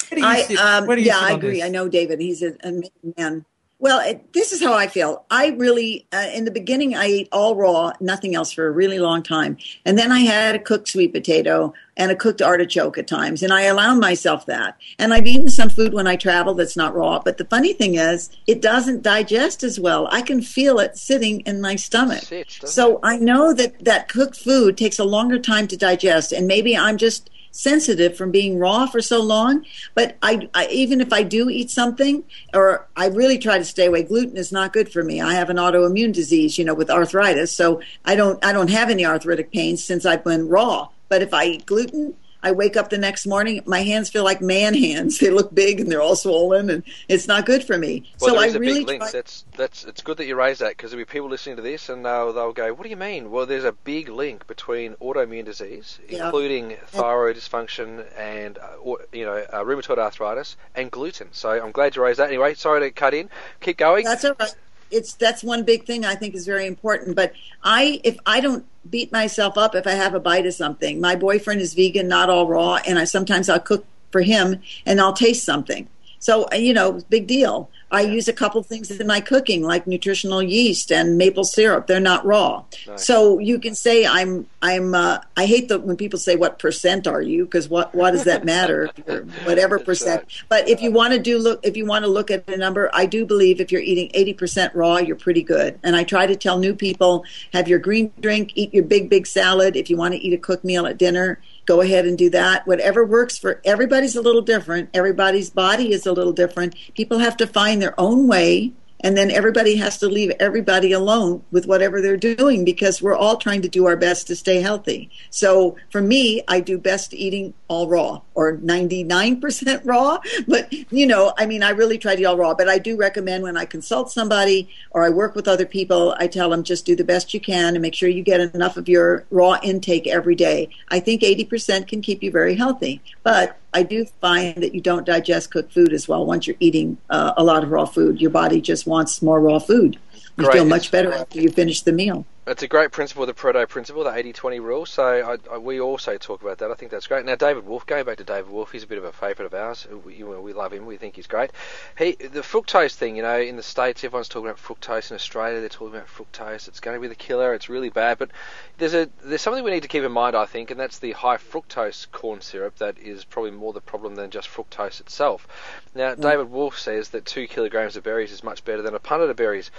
Where 0.08 0.46
do 0.46 0.52
you 0.54 0.58
I, 0.58 0.78
um, 0.78 0.86
where 0.86 0.96
do 0.96 1.02
you 1.02 1.08
yeah, 1.08 1.18
I 1.20 1.32
agree. 1.32 1.56
this? 1.56 1.64
I 1.64 1.68
know 1.68 1.88
David. 1.88 2.20
He's 2.20 2.42
a, 2.42 2.56
a 2.64 2.82
man. 3.16 3.44
Well, 3.80 4.00
it, 4.00 4.32
this 4.32 4.52
is 4.52 4.60
how 4.60 4.74
I 4.74 4.88
feel. 4.88 5.24
I 5.30 5.50
really, 5.50 6.04
uh, 6.12 6.26
in 6.34 6.44
the 6.44 6.50
beginning, 6.50 6.96
I 6.96 7.04
ate 7.04 7.28
all 7.30 7.54
raw, 7.54 7.92
nothing 8.00 8.34
else 8.34 8.50
for 8.52 8.66
a 8.66 8.72
really 8.72 8.98
long 8.98 9.22
time. 9.22 9.56
And 9.84 9.96
then 9.96 10.10
I 10.10 10.20
had 10.20 10.56
a 10.56 10.58
cooked 10.58 10.88
sweet 10.88 11.12
potato 11.12 11.72
and 11.96 12.10
a 12.10 12.16
cooked 12.16 12.42
artichoke 12.42 12.98
at 12.98 13.06
times. 13.06 13.40
And 13.40 13.52
I 13.52 13.62
allow 13.62 13.94
myself 13.94 14.46
that. 14.46 14.76
And 14.98 15.14
I've 15.14 15.28
eaten 15.28 15.48
some 15.48 15.68
food 15.68 15.94
when 15.94 16.08
I 16.08 16.16
travel 16.16 16.54
that's 16.54 16.76
not 16.76 16.94
raw. 16.94 17.20
But 17.24 17.38
the 17.38 17.44
funny 17.44 17.72
thing 17.72 17.94
is, 17.94 18.30
it 18.48 18.60
doesn't 18.60 19.02
digest 19.02 19.62
as 19.62 19.78
well. 19.78 20.08
I 20.10 20.22
can 20.22 20.42
feel 20.42 20.80
it 20.80 20.98
sitting 20.98 21.40
in 21.40 21.60
my 21.60 21.76
stomach. 21.76 22.28
Doesn't 22.28 22.66
So 22.66 22.98
I 23.04 23.16
know 23.16 23.54
that 23.54 23.84
that 23.84 24.08
cooked 24.08 24.36
food 24.36 24.76
takes 24.76 24.98
a 24.98 25.04
longer 25.04 25.38
time 25.38 25.68
to 25.68 25.76
digest. 25.76 26.32
And 26.32 26.48
maybe 26.48 26.76
I'm 26.76 26.96
just 26.96 27.30
sensitive 27.58 28.16
from 28.16 28.30
being 28.30 28.56
raw 28.56 28.86
for 28.86 29.02
so 29.02 29.20
long. 29.20 29.64
But 29.94 30.16
I, 30.22 30.48
I 30.54 30.68
even 30.68 31.00
if 31.00 31.12
I 31.12 31.24
do 31.24 31.50
eat 31.50 31.70
something, 31.70 32.22
or 32.54 32.86
I 32.96 33.06
really 33.08 33.36
try 33.36 33.58
to 33.58 33.64
stay 33.64 33.86
away. 33.86 34.04
Gluten 34.04 34.36
is 34.36 34.52
not 34.52 34.72
good 34.72 34.92
for 34.92 35.02
me. 35.02 35.20
I 35.20 35.34
have 35.34 35.50
an 35.50 35.56
autoimmune 35.56 36.12
disease, 36.12 36.56
you 36.56 36.64
know, 36.64 36.74
with 36.74 36.88
arthritis, 36.88 37.52
so 37.52 37.80
I 38.04 38.14
don't 38.14 38.42
I 38.44 38.52
don't 38.52 38.70
have 38.70 38.90
any 38.90 39.04
arthritic 39.04 39.52
pains 39.52 39.84
since 39.84 40.06
I've 40.06 40.22
been 40.22 40.48
raw. 40.48 40.88
But 41.08 41.22
if 41.22 41.34
I 41.34 41.46
eat 41.46 41.66
gluten, 41.66 42.14
I 42.42 42.52
wake 42.52 42.76
up 42.76 42.90
the 42.90 42.98
next 42.98 43.26
morning, 43.26 43.60
my 43.66 43.82
hands 43.82 44.08
feel 44.10 44.22
like 44.24 44.40
man 44.40 44.74
hands. 44.74 45.18
They 45.18 45.30
look 45.30 45.52
big 45.54 45.80
and 45.80 45.90
they're 45.90 46.00
all 46.00 46.14
swollen, 46.16 46.70
and 46.70 46.84
it's 47.08 47.26
not 47.26 47.46
good 47.46 47.64
for 47.64 47.76
me. 47.76 48.04
Well, 48.20 48.34
so 48.34 48.40
I 48.40 48.46
really 48.56 48.78
big 48.80 48.86
link. 48.86 49.02
try- 49.02 49.10
That's 49.10 49.44
that's 49.56 49.84
it's 49.84 50.02
good 50.02 50.16
that 50.18 50.26
you 50.26 50.36
raise 50.36 50.58
that 50.60 50.70
because 50.76 50.90
there'll 50.92 51.04
be 51.04 51.10
people 51.10 51.28
listening 51.28 51.56
to 51.56 51.62
this 51.62 51.88
and 51.88 52.04
they'll 52.04 52.32
they'll 52.32 52.52
go, 52.52 52.72
"What 52.72 52.84
do 52.84 52.90
you 52.90 52.96
mean?" 52.96 53.30
Well, 53.30 53.44
there's 53.46 53.64
a 53.64 53.72
big 53.72 54.08
link 54.08 54.46
between 54.46 54.94
autoimmune 54.94 55.44
disease, 55.44 55.98
Yeah. 56.08 56.26
including 56.26 56.76
thyroid 56.86 57.36
dysfunction 57.36 58.04
and 58.16 58.58
uh, 58.58 58.76
or- 58.80 59.00
you 59.12 59.24
know 59.24 59.36
uh, 59.52 59.64
rheumatoid 59.64 59.98
arthritis 59.98 60.56
and 60.76 60.90
gluten. 60.90 61.28
So 61.32 61.50
I'm 61.50 61.72
glad 61.72 61.96
you 61.96 62.02
raised 62.02 62.18
that. 62.20 62.28
Anyway, 62.28 62.54
sorry 62.54 62.80
to 62.80 62.90
cut 62.92 63.14
in. 63.14 63.28
Keep 63.60 63.78
going. 63.78 64.04
That's 64.04 64.24
all 64.24 64.34
right. 64.38 64.54
It's 64.90 65.14
that's 65.14 65.42
one 65.42 65.64
big 65.64 65.84
thing 65.84 66.04
I 66.04 66.14
think 66.14 66.34
is 66.34 66.46
very 66.46 66.66
important. 66.66 67.16
But 67.16 67.32
I, 67.62 68.00
if 68.04 68.18
I 68.26 68.40
don't 68.40 68.64
beat 68.88 69.12
myself 69.12 69.58
up 69.58 69.74
if 69.74 69.86
I 69.86 69.92
have 69.92 70.14
a 70.14 70.20
bite 70.20 70.46
of 70.46 70.54
something, 70.54 71.00
my 71.00 71.16
boyfriend 71.16 71.60
is 71.60 71.74
vegan, 71.74 72.08
not 72.08 72.30
all 72.30 72.46
raw, 72.46 72.78
and 72.86 72.98
I 72.98 73.04
sometimes 73.04 73.48
I'll 73.48 73.60
cook 73.60 73.84
for 74.10 74.22
him 74.22 74.60
and 74.86 75.00
I'll 75.00 75.12
taste 75.12 75.44
something. 75.44 75.88
So 76.18 76.48
you 76.52 76.74
know, 76.74 77.00
big 77.08 77.26
deal. 77.26 77.70
I 77.90 78.02
use 78.02 78.28
a 78.28 78.32
couple 78.32 78.62
things 78.62 78.90
in 78.90 79.06
my 79.06 79.20
cooking, 79.20 79.62
like 79.62 79.86
nutritional 79.86 80.42
yeast 80.42 80.92
and 80.92 81.16
maple 81.16 81.44
syrup. 81.44 81.86
They're 81.86 82.00
not 82.00 82.24
raw, 82.26 82.64
Nice. 82.86 83.06
so 83.06 83.38
you 83.38 83.58
can 83.58 83.74
say 83.74 84.06
I'm. 84.06 84.46
I'm. 84.60 84.94
Uh, 84.94 85.18
I 85.36 85.46
hate 85.46 85.68
the 85.68 85.78
when 85.78 85.96
people 85.96 86.18
say 86.18 86.36
what 86.36 86.58
percent 86.58 87.06
are 87.06 87.22
you 87.22 87.44
because 87.46 87.68
what 87.68 87.94
what 87.94 88.10
does 88.10 88.24
that 88.24 88.44
matter? 88.44 88.90
Whatever 89.44 89.78
percent. 89.78 90.22
right. 90.22 90.42
But 90.48 90.68
if 90.68 90.82
you 90.82 90.90
want 90.92 91.14
to 91.14 91.18
do 91.18 91.38
look, 91.38 91.60
if 91.64 91.76
you 91.76 91.86
want 91.86 92.04
to 92.04 92.10
look 92.10 92.30
at 92.30 92.48
a 92.48 92.56
number, 92.56 92.90
I 92.92 93.06
do 93.06 93.24
believe 93.24 93.60
if 93.60 93.72
you're 93.72 93.80
eating 93.80 94.10
80% 94.36 94.72
raw, 94.74 94.98
you're 94.98 95.16
pretty 95.16 95.42
good. 95.42 95.78
And 95.82 95.96
I 95.96 96.04
try 96.04 96.26
to 96.26 96.36
tell 96.36 96.58
new 96.58 96.74
people, 96.74 97.24
have 97.52 97.68
your 97.68 97.78
green 97.78 98.12
drink, 98.20 98.52
eat 98.54 98.74
your 98.74 98.84
big 98.84 99.08
big 99.08 99.26
salad. 99.26 99.76
If 99.76 99.88
you 99.88 99.96
want 99.96 100.12
to 100.14 100.20
eat 100.20 100.32
a 100.34 100.38
cooked 100.38 100.64
meal 100.64 100.86
at 100.86 100.98
dinner, 100.98 101.40
go 101.68 101.82
ahead 101.82 102.06
and 102.06 102.16
do 102.16 102.30
that. 102.30 102.66
Whatever 102.66 103.04
works 103.04 103.36
for 103.36 103.60
everybody's 103.62 104.16
a 104.16 104.22
little 104.22 104.40
different. 104.40 104.88
Everybody's 104.94 105.50
body 105.50 105.92
is 105.92 106.06
a 106.06 106.12
little 106.12 106.32
different. 106.32 106.74
People 106.94 107.18
have 107.18 107.36
to 107.36 107.46
find 107.46 107.80
their 107.80 107.94
own 108.00 108.26
way. 108.26 108.72
And 109.00 109.16
then 109.16 109.30
everybody 109.30 109.76
has 109.76 109.98
to 109.98 110.08
leave 110.08 110.32
everybody 110.40 110.92
alone 110.92 111.44
with 111.52 111.66
whatever 111.66 112.00
they're 112.00 112.16
doing 112.16 112.64
because 112.64 113.00
we're 113.02 113.14
all 113.14 113.36
trying 113.36 113.62
to 113.62 113.68
do 113.68 113.86
our 113.86 113.96
best 113.96 114.26
to 114.26 114.34
stay 114.34 114.60
healthy. 114.60 115.10
So 115.30 115.76
for 115.90 116.00
me, 116.00 116.42
I 116.48 116.60
do 116.60 116.78
best 116.78 117.12
eating 117.12 117.52
all 117.68 117.86
raw 117.86 118.22
or 118.38 118.56
99% 118.58 119.80
raw. 119.84 120.20
But, 120.46 120.72
you 120.92 121.08
know, 121.08 121.32
I 121.36 121.44
mean, 121.44 121.64
I 121.64 121.70
really 121.70 121.98
try 121.98 122.14
to 122.14 122.22
eat 122.22 122.24
all 122.24 122.36
raw. 122.36 122.54
But 122.54 122.68
I 122.68 122.78
do 122.78 122.96
recommend 122.96 123.42
when 123.42 123.56
I 123.56 123.64
consult 123.64 124.12
somebody 124.12 124.68
or 124.92 125.02
I 125.02 125.10
work 125.10 125.34
with 125.34 125.48
other 125.48 125.66
people, 125.66 126.14
I 126.20 126.28
tell 126.28 126.48
them 126.48 126.62
just 126.62 126.86
do 126.86 126.94
the 126.94 127.02
best 127.02 127.34
you 127.34 127.40
can 127.40 127.74
and 127.74 127.82
make 127.82 127.96
sure 127.96 128.08
you 128.08 128.22
get 128.22 128.40
enough 128.40 128.76
of 128.76 128.88
your 128.88 129.26
raw 129.32 129.58
intake 129.60 130.06
every 130.06 130.36
day. 130.36 130.68
I 130.88 131.00
think 131.00 131.22
80% 131.22 131.88
can 131.88 132.00
keep 132.00 132.22
you 132.22 132.30
very 132.30 132.54
healthy. 132.54 133.02
But 133.24 133.58
I 133.74 133.82
do 133.82 134.06
find 134.20 134.62
that 134.62 134.72
you 134.72 134.80
don't 134.80 135.04
digest 135.04 135.50
cooked 135.50 135.72
food 135.72 135.92
as 135.92 136.06
well 136.06 136.24
once 136.24 136.46
you're 136.46 136.56
eating 136.60 136.96
uh, 137.10 137.32
a 137.36 137.42
lot 137.42 137.64
of 137.64 137.72
raw 137.72 137.86
food. 137.86 138.20
Your 138.20 138.30
body 138.30 138.60
just 138.60 138.86
wants 138.86 139.20
more 139.20 139.40
raw 139.40 139.58
food. 139.58 139.98
You 140.36 140.44
Great. 140.44 140.52
feel 140.52 140.64
much 140.64 140.92
better 140.92 141.12
after 141.12 141.40
you 141.40 141.50
finish 141.50 141.82
the 141.82 141.92
meal. 141.92 142.24
It's 142.48 142.62
a 142.62 142.68
great 142.68 142.92
principle, 142.92 143.26
the 143.26 143.34
Pareto 143.34 143.68
principle, 143.68 144.04
the 144.04 144.10
80-20 144.10 144.62
rule. 144.62 144.86
So 144.86 145.04
I, 145.04 145.54
I, 145.54 145.58
we 145.58 145.80
also 145.80 146.16
talk 146.16 146.40
about 146.40 146.56
that. 146.58 146.70
I 146.70 146.74
think 146.74 146.90
that's 146.90 147.06
great. 147.06 147.26
Now, 147.26 147.34
David 147.34 147.66
Wolfe, 147.66 147.84
going 147.84 148.06
back 148.06 148.16
to 148.16 148.24
David 148.24 148.50
Wolfe, 148.50 148.72
he's 148.72 148.84
a 148.84 148.86
bit 148.86 148.96
of 148.96 149.04
a 149.04 149.12
favourite 149.12 149.44
of 149.44 149.52
ours. 149.52 149.86
Uh, 149.92 149.98
we, 149.98 150.14
you 150.14 150.26
know, 150.26 150.40
we 150.40 150.54
love 150.54 150.72
him. 150.72 150.86
We 150.86 150.96
think 150.96 151.16
he's 151.16 151.26
great. 151.26 151.50
He, 151.98 152.12
the 152.12 152.40
fructose 152.40 152.94
thing, 152.94 153.16
you 153.16 153.22
know, 153.22 153.38
in 153.38 153.56
the 153.56 153.62
states, 153.62 154.02
everyone's 154.02 154.30
talking 154.30 154.48
about 154.48 154.62
fructose. 154.62 155.10
In 155.10 155.16
Australia, 155.16 155.60
they're 155.60 155.68
talking 155.68 155.96
about 155.96 156.08
fructose. 156.08 156.68
It's 156.68 156.80
going 156.80 156.96
to 156.96 157.00
be 157.02 157.08
the 157.08 157.14
killer. 157.14 157.52
It's 157.52 157.68
really 157.68 157.90
bad. 157.90 158.16
But 158.16 158.30
there's 158.78 158.94
a 158.94 159.10
there's 159.22 159.42
something 159.42 159.62
we 159.62 159.70
need 159.70 159.82
to 159.82 159.88
keep 159.88 160.02
in 160.02 160.12
mind, 160.12 160.34
I 160.34 160.46
think, 160.46 160.70
and 160.70 160.80
that's 160.80 161.00
the 161.00 161.12
high 161.12 161.36
fructose 161.36 162.10
corn 162.12 162.40
syrup. 162.40 162.76
That 162.76 162.96
is 162.98 163.24
probably 163.24 163.50
more 163.50 163.74
the 163.74 163.82
problem 163.82 164.14
than 164.14 164.30
just 164.30 164.48
fructose 164.48 165.00
itself. 165.00 165.46
Now, 165.94 166.14
mm. 166.14 166.22
David 166.22 166.50
Wolfe 166.50 166.78
says 166.78 167.10
that 167.10 167.26
two 167.26 167.46
kilograms 167.46 167.96
of 167.96 168.04
berries 168.04 168.32
is 168.32 168.42
much 168.42 168.64
better 168.64 168.80
than 168.80 168.94
a 168.94 169.00
punnet 169.00 169.28
of 169.28 169.36
berries. 169.36 169.70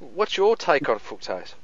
What's 0.00 0.36
your 0.36 0.56
take 0.56 0.88
on 0.88 0.98
fructose? 0.98 1.54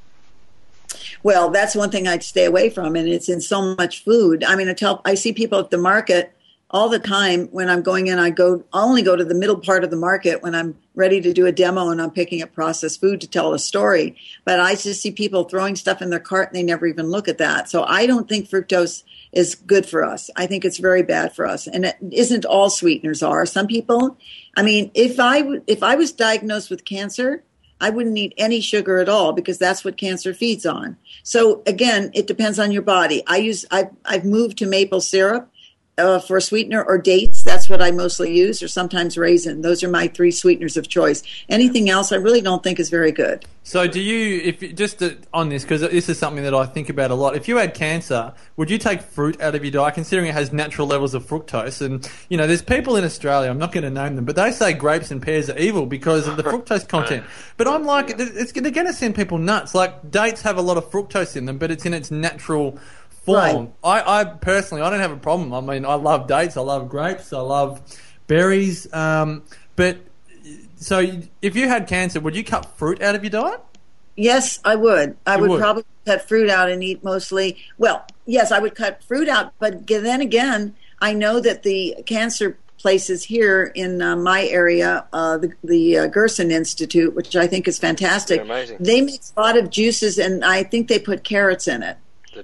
Well, 1.23 1.51
that's 1.51 1.75
one 1.75 1.91
thing 1.91 2.09
I'd 2.09 2.23
stay 2.23 2.45
away 2.45 2.71
from, 2.71 2.97
and 2.97 3.09
it's 3.09 3.29
in 3.29 3.41
so 3.41 3.75
much 3.77 4.05
food. 4.05 4.45
I 4.45 4.57
mean, 4.57 4.69
I 4.69 4.75
tell 4.75 5.01
I 5.05 5.15
see 5.15 5.33
people 5.33 5.59
at 5.59 5.71
the 5.71 5.79
market 5.79 6.35
all 6.73 6.89
the 6.89 6.99
time 6.99 7.49
when 7.49 7.69
I'm 7.69 7.83
going 7.83 8.07
in. 8.07 8.19
I 8.19 8.31
go 8.31 8.65
only 8.73 9.03
go 9.03 9.15
to 9.15 9.25
the 9.25 9.35
middle 9.35 9.59
part 9.59 9.85
of 9.85 9.91
the 9.91 9.97
market 9.97 10.43
when 10.43 10.55
I'm 10.55 10.77
ready 10.95 11.21
to 11.21 11.33
do 11.33 11.47
a 11.47 11.53
demo 11.53 11.91
and 11.91 12.01
I'm 12.01 12.11
picking 12.11 12.43
up 12.43 12.55
processed 12.55 13.01
food 13.01 13.21
to 13.21 13.29
tell 13.29 13.53
a 13.53 13.59
story. 13.59 14.17
But 14.45 14.59
I 14.59 14.75
just 14.75 15.03
see 15.03 15.11
people 15.11 15.45
throwing 15.45 15.77
stuff 15.77 16.01
in 16.01 16.11
their 16.11 16.19
cart 16.19 16.49
and 16.49 16.57
they 16.57 16.63
never 16.63 16.87
even 16.87 17.11
look 17.11 17.29
at 17.29 17.39
that. 17.39 17.69
So 17.69 17.85
I 17.85 18.07
don't 18.07 18.29
think 18.29 18.49
fructose 18.49 19.03
is 19.33 19.55
good 19.55 19.87
for 19.87 20.05
us. 20.05 20.31
I 20.37 20.47
think 20.47 20.65
it's 20.65 20.79
very 20.79 21.03
bad 21.03 21.35
for 21.35 21.47
us, 21.47 21.67
and 21.67 21.87
it 21.87 21.97
isn't 22.11 22.45
all 22.45 22.69
sweeteners 22.71 23.23
are. 23.23 23.47
Some 23.47 23.67
people, 23.67 24.19
I 24.57 24.63
mean, 24.63 24.91
if 24.95 25.19
I 25.19 25.43
if 25.67 25.83
I 25.83 25.95
was 25.95 26.13
diagnosed 26.13 26.71
with 26.71 26.85
cancer. 26.85 27.43
I 27.83 27.91
wouldn't 27.91 28.17
eat 28.17 28.33
any 28.39 28.61
sugar 28.61 28.99
at 28.99 29.09
all 29.09 29.33
because 29.33 29.59
that's 29.59 29.85
what 29.85 29.97
cancer 29.97 30.33
feeds 30.33 30.65
on. 30.65 30.97
So 31.25 31.63
again, 31.67 32.13
it 32.15 32.29
depends 32.29 32.61
on 32.61 32.71
your 32.71 32.83
body. 32.83 33.25
I 33.27 33.39
use 33.39 33.67
I've, 33.73 33.91
I've 34.05 34.25
moved 34.25 34.59
to 34.59 34.67
maple 34.67 35.01
syrup 35.01 35.51
uh, 35.99 36.19
for 36.21 36.37
a 36.37 36.43
sweetener 36.43 36.83
or 36.83 36.99
dates. 36.99 37.43
That's 37.43 37.69
what 37.69 37.83
I 37.83 37.91
mostly 37.91 38.35
use, 38.35 38.63
or 38.63 38.69
sometimes 38.69 39.19
raisin. 39.19 39.61
Those 39.61 39.83
are 39.83 39.89
my 39.89 40.09
three 40.09 40.31
sweeteners 40.31 40.77
of 40.77 40.89
choice. 40.89 41.23
Anything 41.49 41.91
else, 41.91 42.13
I 42.13 42.17
really 42.17 42.41
don't 42.41 42.63
think 42.63 42.81
is 42.81 42.89
very 42.91 43.13
good. 43.13 43.45
So, 43.65 43.87
do 43.87 44.01
you, 44.01 44.41
if 44.43 44.63
you- 44.63 44.73
just 44.73 44.99
to, 45.01 45.17
on 45.33 45.49
this, 45.51 45.63
because 45.63 45.83
this 45.83 46.09
is 46.09 46.19
something 46.19 46.43
that 46.43 46.55
I 46.55 46.67
think 46.67 46.89
about 46.89 47.11
a 47.11 47.15
lot. 47.15 47.37
If 47.37 47.47
you 47.47 47.59
had 47.59 47.75
cancer, 47.75 48.33
would 48.57 48.71
you 48.71 48.79
take 48.79 49.03
fruit 49.03 49.41
out 49.41 49.55
of 49.55 49.63
your 49.63 49.71
diet, 49.71 49.95
considering 49.95 50.29
it 50.29 50.35
has 50.35 50.53
natural 50.53 50.87
levels 50.89 51.15
of 51.15 51.25
fructose? 51.25 51.85
And 51.85 52.09
you 52.29 52.37
know, 52.37 52.47
there's 52.47 52.63
people 52.63 52.97
in 52.97 53.05
Australia. 53.05 53.51
I'm 53.51 53.59
not 53.59 53.71
going 53.73 53.85
to 53.85 53.91
name 53.91 54.17
them, 54.17 54.25
but 54.25 54.35
they 54.35 54.51
say 54.51 54.73
grapes 54.73 55.11
and 55.11 55.23
pears 55.23 55.49
are 55.51 55.59
evil 55.59 55.87
because 55.87 56.27
of 56.27 56.37
the 56.37 56.43
fructose 56.43 56.89
content. 56.89 57.25
But 57.59 57.69
I'm 57.69 57.85
like, 57.85 58.15
it's 58.19 58.51
they're 58.51 58.73
going 58.73 58.87
to 58.89 58.93
send 58.93 59.15
people 59.15 59.39
nuts. 59.39 59.73
Like 59.75 60.11
dates 60.11 60.43
have 60.43 60.57
a 60.57 60.63
lot 60.63 60.79
of 60.79 60.91
fructose 60.91 61.37
in 61.37 61.45
them, 61.45 61.59
but 61.59 61.71
it's 61.71 61.87
in 61.87 61.95
its 61.95 62.11
natural 62.11 62.79
form. 63.23 63.73
I, 63.83 64.21
I 64.21 64.25
personally, 64.25 64.83
I 64.83 64.91
don't 64.91 65.01
have 65.01 65.13
a 65.13 65.17
problem. 65.17 65.53
I 65.53 65.61
mean, 65.61 65.85
I 65.85 65.95
love 65.95 66.27
dates, 66.27 66.57
I 66.57 66.61
love 66.61 66.89
grapes, 66.89 67.33
I 67.33 67.41
love 67.41 67.81
berries. 68.27 68.93
Um, 68.93 69.43
but 69.77 69.99
so, 70.77 71.21
if 71.41 71.57
you 71.57 71.69
had 71.69 71.87
cancer, 71.87 72.21
would 72.21 72.35
you 72.35 72.45
cut 72.45 72.67
fruit 72.77 73.01
out 73.03 73.15
of 73.15 73.23
your 73.23 73.31
diet? 73.31 73.61
Yes, 74.17 74.59
I 74.65 74.75
would. 74.75 75.17
I 75.27 75.37
would, 75.37 75.51
would? 75.51 75.61
probably 75.61 75.85
cut 76.05 76.29
fruit 76.29 76.51
out 76.51 76.71
and 76.71 76.83
eat 76.83 77.03
mostly. 77.03 77.57
Well, 77.79 78.05
yes, 78.27 78.53
I 78.53 78.59
would 78.59 78.75
cut 78.75 79.03
fruit 79.05 79.29
out, 79.29 79.55
but 79.59 79.87
then 79.87 80.21
again, 80.21 80.75
I 81.01 81.15
know 81.15 81.41
that 81.41 81.63
the 81.63 81.97
cancer 82.05 82.59
places 82.79 83.23
here 83.23 83.73
in 83.77 84.03
uh, 84.03 84.17
my 84.17 84.45
area, 84.47 85.07
uh, 85.13 85.39
the, 85.39 85.53
the 85.63 85.99
uh, 85.99 86.07
Gerson 86.09 86.51
Institute, 86.51 87.15
which 87.15 87.37
I 87.37 87.47
think 87.47 87.69
is 87.69 87.79
fantastic. 87.79 88.41
Amazing. 88.41 88.79
They 88.81 89.01
make 89.01 89.21
a 89.37 89.41
lot 89.41 89.57
of 89.57 89.71
juices, 89.71 90.19
and 90.19 90.45
I 90.45 90.65
think 90.65 90.89
they 90.89 90.99
put 90.99 91.23
carrots 91.23 91.69
in 91.69 91.83
it. 91.85 91.97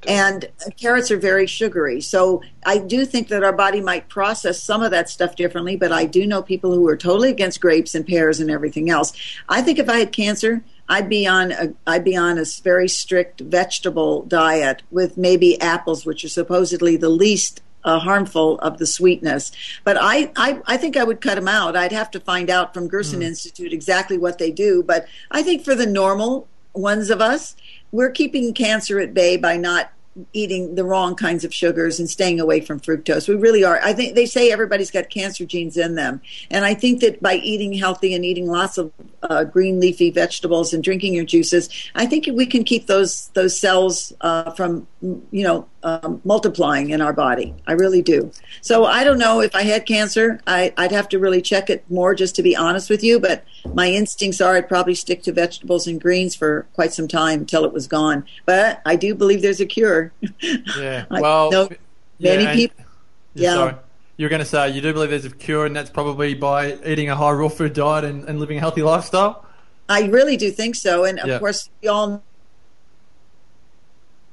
And 0.06 0.48
carrots 0.78 1.10
are 1.10 1.16
very 1.16 1.46
sugary. 1.46 2.00
So 2.00 2.42
I 2.66 2.78
do 2.78 3.04
think 3.04 3.28
that 3.28 3.42
our 3.42 3.52
body 3.52 3.80
might 3.80 4.08
process 4.08 4.62
some 4.62 4.82
of 4.82 4.90
that 4.90 5.08
stuff 5.08 5.36
differently, 5.36 5.76
but 5.76 5.92
I 5.92 6.04
do 6.04 6.26
know 6.26 6.42
people 6.42 6.74
who 6.74 6.86
are 6.88 6.96
totally 6.96 7.30
against 7.30 7.60
grapes 7.60 7.94
and 7.94 8.06
pears 8.06 8.40
and 8.40 8.50
everything 8.50 8.90
else. 8.90 9.12
I 9.48 9.62
think 9.62 9.78
if 9.78 9.88
I 9.88 9.98
had 9.98 10.12
cancer, 10.12 10.62
I'd 10.88 11.08
be 11.08 11.26
on 11.26 11.52
a 11.52 11.74
I'd 11.86 12.04
be 12.04 12.16
on 12.16 12.38
a 12.38 12.44
very 12.62 12.88
strict 12.88 13.40
vegetable 13.40 14.22
diet 14.22 14.82
with 14.90 15.16
maybe 15.18 15.60
apples, 15.60 16.06
which 16.06 16.24
are 16.24 16.28
supposedly 16.30 16.96
the 16.96 17.10
least 17.10 17.62
uh, 17.84 17.98
harmful 17.98 18.58
of 18.60 18.78
the 18.78 18.86
sweetness. 18.86 19.52
But 19.84 19.96
I, 20.00 20.32
I 20.36 20.60
I 20.66 20.76
think 20.76 20.96
I 20.96 21.04
would 21.04 21.20
cut 21.20 21.36
them 21.36 21.48
out. 21.48 21.76
I'd 21.76 21.92
have 21.92 22.10
to 22.12 22.20
find 22.20 22.50
out 22.50 22.74
from 22.74 22.88
Gerson 22.88 23.22
Institute 23.22 23.72
exactly 23.72 24.18
what 24.18 24.38
they 24.38 24.50
do. 24.50 24.82
But 24.82 25.06
I 25.30 25.42
think 25.42 25.64
for 25.64 25.74
the 25.74 25.86
normal 25.86 26.48
ones 26.74 27.10
of 27.10 27.20
us, 27.20 27.56
we're 27.92 28.10
keeping 28.10 28.54
cancer 28.54 29.00
at 29.00 29.14
bay 29.14 29.36
by 29.36 29.56
not 29.56 29.92
eating 30.32 30.74
the 30.74 30.84
wrong 30.84 31.14
kinds 31.14 31.44
of 31.44 31.54
sugars 31.54 31.98
and 31.98 32.08
staying 32.08 32.40
away 32.40 32.60
from 32.60 32.80
fructose. 32.80 33.28
We 33.28 33.36
really 33.36 33.64
are. 33.64 33.80
I 33.82 33.92
think 33.92 34.14
they 34.14 34.26
say 34.26 34.50
everybody's 34.50 34.90
got 34.90 35.10
cancer 35.10 35.44
genes 35.44 35.76
in 35.76 35.94
them. 35.94 36.20
And 36.50 36.64
I 36.64 36.74
think 36.74 37.00
that 37.00 37.22
by 37.22 37.34
eating 37.34 37.72
healthy 37.72 38.14
and 38.14 38.24
eating 38.24 38.46
lots 38.46 38.78
of 38.78 38.92
uh, 39.22 39.44
green 39.44 39.80
leafy 39.80 40.10
vegetables 40.10 40.72
and 40.72 40.82
drinking 40.82 41.14
your 41.14 41.24
juices, 41.24 41.68
I 41.94 42.06
think 42.06 42.28
we 42.32 42.46
can 42.46 42.64
keep 42.64 42.86
those 42.86 43.28
those 43.28 43.58
cells 43.58 44.12
uh, 44.20 44.50
from 44.52 44.86
you 45.02 45.44
know 45.44 45.68
um, 46.02 46.20
multiplying 46.24 46.90
in 46.90 47.00
our 47.00 47.12
body. 47.12 47.54
I 47.66 47.72
really 47.72 48.02
do. 48.02 48.30
So 48.60 48.84
I 48.84 49.04
don't 49.04 49.18
know 49.18 49.40
if 49.40 49.54
I 49.54 49.62
had 49.62 49.86
cancer. 49.86 50.40
I, 50.46 50.72
I'd 50.76 50.92
have 50.92 51.08
to 51.10 51.18
really 51.18 51.40
check 51.42 51.70
it 51.70 51.84
more 51.90 52.14
just 52.14 52.34
to 52.36 52.42
be 52.42 52.54
honest 52.56 52.90
with 52.90 53.02
you. 53.02 53.18
But 53.20 53.44
my 53.74 53.88
instincts 53.90 54.40
are 54.40 54.56
I'd 54.56 54.68
probably 54.68 54.94
stick 54.94 55.22
to 55.24 55.32
vegetables 55.32 55.86
and 55.86 56.00
greens 56.00 56.34
for 56.34 56.66
quite 56.74 56.92
some 56.92 57.08
time 57.08 57.40
until 57.40 57.64
it 57.64 57.72
was 57.72 57.86
gone. 57.86 58.24
But 58.46 58.80
I 58.84 58.96
do 58.96 59.14
believe 59.14 59.42
there's 59.42 59.60
a 59.60 59.66
cure. 59.66 60.12
Yeah. 60.40 61.06
Well, 61.10 61.50
know 61.50 61.68
many 62.20 62.46
and- 62.46 62.56
people. 62.56 62.84
Yeah. 63.34 63.54
Sorry. 63.54 63.74
You're 64.16 64.30
going 64.30 64.40
to 64.40 64.46
say 64.46 64.70
you 64.70 64.80
do 64.80 64.92
believe 64.92 65.10
there's 65.10 65.24
a 65.24 65.30
cure, 65.30 65.64
and 65.64 65.76
that's 65.76 65.90
probably 65.90 66.34
by 66.34 66.76
eating 66.84 67.08
a 67.08 67.14
high 67.14 67.30
raw 67.30 67.48
food 67.48 67.72
diet 67.72 68.04
and, 68.04 68.24
and 68.24 68.40
living 68.40 68.56
a 68.56 68.60
healthy 68.60 68.82
lifestyle. 68.82 69.46
I 69.88 70.06
really 70.06 70.36
do 70.36 70.50
think 70.50 70.74
so. 70.74 71.04
And 71.04 71.20
of 71.20 71.28
Yeah. 71.28 71.38
course, 71.38 71.70
we 71.80 71.88
all 71.88 72.24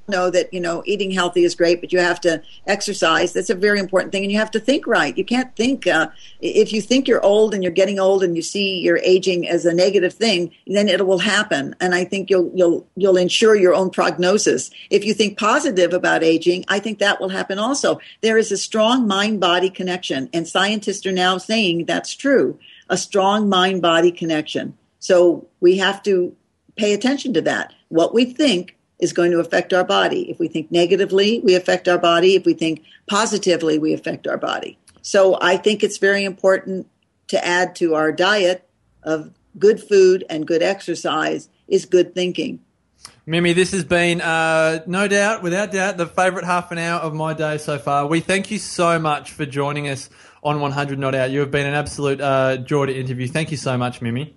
know 0.08 0.30
that, 0.30 0.54
you 0.54 0.60
know, 0.60 0.84
eating 0.86 1.12
healthy 1.12 1.44
is 1.44 1.56
great, 1.56 1.82
but 1.82 1.91
you 1.91 2.00
have 2.00 2.22
to 2.22 2.41
exercise. 2.68 3.34
That's 3.34 3.50
a 3.50 3.56
very 3.56 3.80
important 3.80 4.12
thing. 4.12 4.24
And 4.24 4.32
you 4.32 4.38
have 4.38 4.52
to 4.52 4.60
think 4.60 4.86
right. 4.88 5.18
You 5.18 5.26
can't 5.26 5.56
think, 5.56 5.88
uh, 5.88 6.10
if 6.41 6.72
you 6.72 6.82
think 6.82 7.08
you're 7.08 7.24
old 7.24 7.54
and 7.54 7.63
you're 7.63 7.72
getting 7.72 8.00
old 8.00 8.24
and 8.24 8.36
you 8.36 8.41
see 8.41 8.80
your 8.80 8.98
aging 9.00 9.48
as 9.48 9.65
a 9.65 9.74
negative 9.74 10.13
thing, 10.13 10.52
then 10.68 10.88
it 10.88 11.06
will 11.06 11.20
happen. 11.20 11.76
And 11.80 11.96
I 11.96 12.06
think 12.06 12.30
you'll, 12.30 12.52
you'll, 12.54 12.88
you'll 12.96 13.18
ensure 13.18 13.56
your 13.56 13.74
own 13.74 13.89
prognosis. 13.89 14.70
If 14.89 15.06
you 15.06 15.13
think 15.13 15.38
positive 15.38 15.94
about 15.94 16.24
aging, 16.24 16.65
I 16.68 16.80
think 16.80 17.00
that 17.00 17.20
will 17.20 17.30
happen 17.30 17.60
also. 17.60 18.00
There 18.22 18.38
is 18.38 18.52
a 18.52 18.58
strong 18.58 19.08
mind 19.08 19.39
body 19.39 19.70
connection, 19.70 20.30
and 20.34 20.48
scientists 20.48 21.06
are 21.06 21.12
now 21.12 21.38
saying 21.38 21.86
that's 21.86 22.15
true. 22.15 22.60
A 22.89 22.98
strong 22.98 23.50
mind 23.50 23.82
body 23.82 24.12
connection. 24.12 24.78
So 25.00 25.48
we 25.60 25.78
have 25.78 26.04
to 26.04 26.36
pay 26.76 26.94
attention 26.94 27.34
to 27.34 27.41
that. 27.41 27.74
What 27.89 28.13
we 28.13 28.26
think 28.26 28.76
is 29.06 29.13
going 29.13 29.32
to 29.32 29.39
affect 29.39 29.72
our 29.72 29.84
body. 29.84 30.30
If 30.30 30.39
we 30.39 30.48
think 30.50 30.72
negatively, 30.72 31.39
we 31.39 31.56
affect 31.56 31.88
our 31.88 32.00
body. 32.00 32.36
If 32.36 32.46
we 32.46 32.54
think 32.54 32.84
positively, 33.08 33.78
we 33.80 33.94
affect 33.94 34.28
our 34.28 34.38
body. 34.38 34.78
So 35.02 35.38
I 35.39 35.56
think 35.58 35.84
it's 35.84 36.00
very 36.00 36.26
important 36.26 36.88
to 37.28 37.46
add 37.46 37.76
to 37.78 37.94
our 37.94 38.12
diet 38.12 38.68
of 39.04 39.32
good 39.58 39.80
food 39.80 40.26
and 40.30 40.48
good 40.48 40.63
exercise 40.63 41.48
is 41.68 41.86
good 41.86 42.15
thinking. 42.15 42.60
Mimi, 43.28 43.54
this 43.54 43.72
has 43.72 43.84
been, 43.84 44.22
uh, 44.22 44.84
no 44.88 45.08
doubt, 45.08 45.41
without 45.41 45.72
doubt, 45.72 45.98
the 45.98 46.08
favourite 46.08 46.46
half 46.46 46.72
an 46.72 46.78
hour 46.78 47.00
of 47.00 47.13
my 47.13 47.34
day 47.34 47.58
so 47.58 47.78
far. 47.78 48.08
We 48.08 48.20
thank 48.20 48.52
you 48.52 48.60
so 48.60 49.00
much 49.00 49.32
for 49.32 49.46
joining 49.46 49.88
us 49.88 50.10
on 50.44 50.60
100 50.60 51.00
Not 51.00 51.15
Out. 51.15 51.32
You 51.32 51.39
have 51.39 51.52
been 51.52 51.65
an 51.65 51.74
absolute 51.74 52.22
uh, 52.22 52.58
joy 52.58 52.86
to 52.88 52.96
interview. 52.96 53.28
Thank 53.28 53.52
you 53.52 53.58
so 53.58 53.78
much, 53.78 54.02
Mimi. 54.02 54.36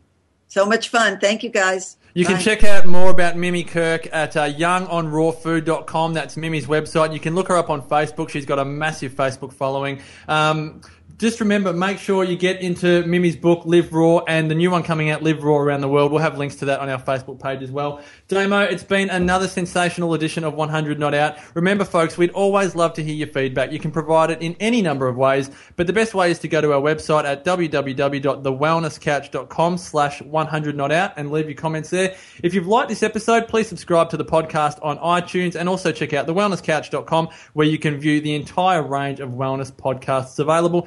So 0.48 0.64
much 0.64 0.88
fun. 0.88 1.20
Thank 1.20 1.42
you 1.42 1.50
guys. 1.50 1.97
You 2.14 2.24
can 2.24 2.40
check 2.40 2.64
out 2.64 2.86
more 2.86 3.10
about 3.10 3.36
Mimi 3.36 3.62
Kirk 3.62 4.08
at 4.12 4.36
uh, 4.36 4.50
youngonrawfood.com. 4.50 6.14
That's 6.14 6.36
Mimi's 6.36 6.66
website. 6.66 7.12
You 7.12 7.20
can 7.20 7.34
look 7.34 7.48
her 7.48 7.56
up 7.56 7.70
on 7.70 7.82
Facebook. 7.82 8.30
She's 8.30 8.46
got 8.46 8.58
a 8.58 8.64
massive 8.64 9.12
Facebook 9.12 9.52
following. 9.52 10.00
Um, 10.26 10.80
Just 11.18 11.40
remember, 11.40 11.72
make 11.72 11.98
sure 11.98 12.22
you 12.22 12.36
get 12.36 12.60
into 12.60 13.04
Mimi's 13.04 13.34
book, 13.34 13.66
Live 13.66 13.92
Raw, 13.92 14.18
and 14.28 14.48
the 14.48 14.54
new 14.54 14.70
one 14.70 14.84
coming 14.84 15.10
out, 15.10 15.20
Live 15.20 15.42
Raw 15.42 15.56
Around 15.56 15.80
the 15.80 15.88
World. 15.88 16.12
We'll 16.12 16.22
have 16.22 16.38
links 16.38 16.54
to 16.56 16.66
that 16.66 16.78
on 16.78 16.88
our 16.88 17.02
Facebook 17.02 17.42
page 17.42 17.60
as 17.60 17.72
well. 17.72 18.00
Damo, 18.28 18.60
it's 18.60 18.84
been 18.84 19.10
another 19.10 19.48
sensational 19.48 20.14
edition 20.14 20.44
of 20.44 20.54
100 20.54 20.96
Not 20.96 21.14
Out. 21.14 21.36
Remember, 21.54 21.84
folks, 21.84 22.16
we'd 22.16 22.30
always 22.30 22.76
love 22.76 22.94
to 22.94 23.02
hear 23.02 23.16
your 23.16 23.26
feedback. 23.26 23.72
You 23.72 23.80
can 23.80 23.90
provide 23.90 24.30
it 24.30 24.42
in 24.42 24.54
any 24.60 24.80
number 24.80 25.08
of 25.08 25.16
ways, 25.16 25.50
but 25.74 25.88
the 25.88 25.92
best 25.92 26.14
way 26.14 26.30
is 26.30 26.38
to 26.38 26.46
go 26.46 26.60
to 26.60 26.72
our 26.72 26.80
website 26.80 27.24
at 27.24 27.44
www.thewellnesscouch.com 27.44 29.78
slash 29.78 30.22
100 30.22 30.76
Not 30.76 30.92
Out 30.92 31.14
and 31.16 31.32
leave 31.32 31.46
your 31.46 31.56
comments 31.56 31.90
there. 31.90 32.14
If 32.44 32.54
you've 32.54 32.68
liked 32.68 32.90
this 32.90 33.02
episode, 33.02 33.48
please 33.48 33.66
subscribe 33.66 34.10
to 34.10 34.16
the 34.16 34.24
podcast 34.24 34.78
on 34.82 34.98
iTunes 34.98 35.56
and 35.56 35.68
also 35.68 35.90
check 35.90 36.12
out 36.12 36.28
thewellnesscouch.com 36.28 37.30
where 37.54 37.66
you 37.66 37.80
can 37.80 37.98
view 37.98 38.20
the 38.20 38.36
entire 38.36 38.84
range 38.84 39.18
of 39.18 39.30
wellness 39.30 39.72
podcasts 39.72 40.38
available, 40.38 40.86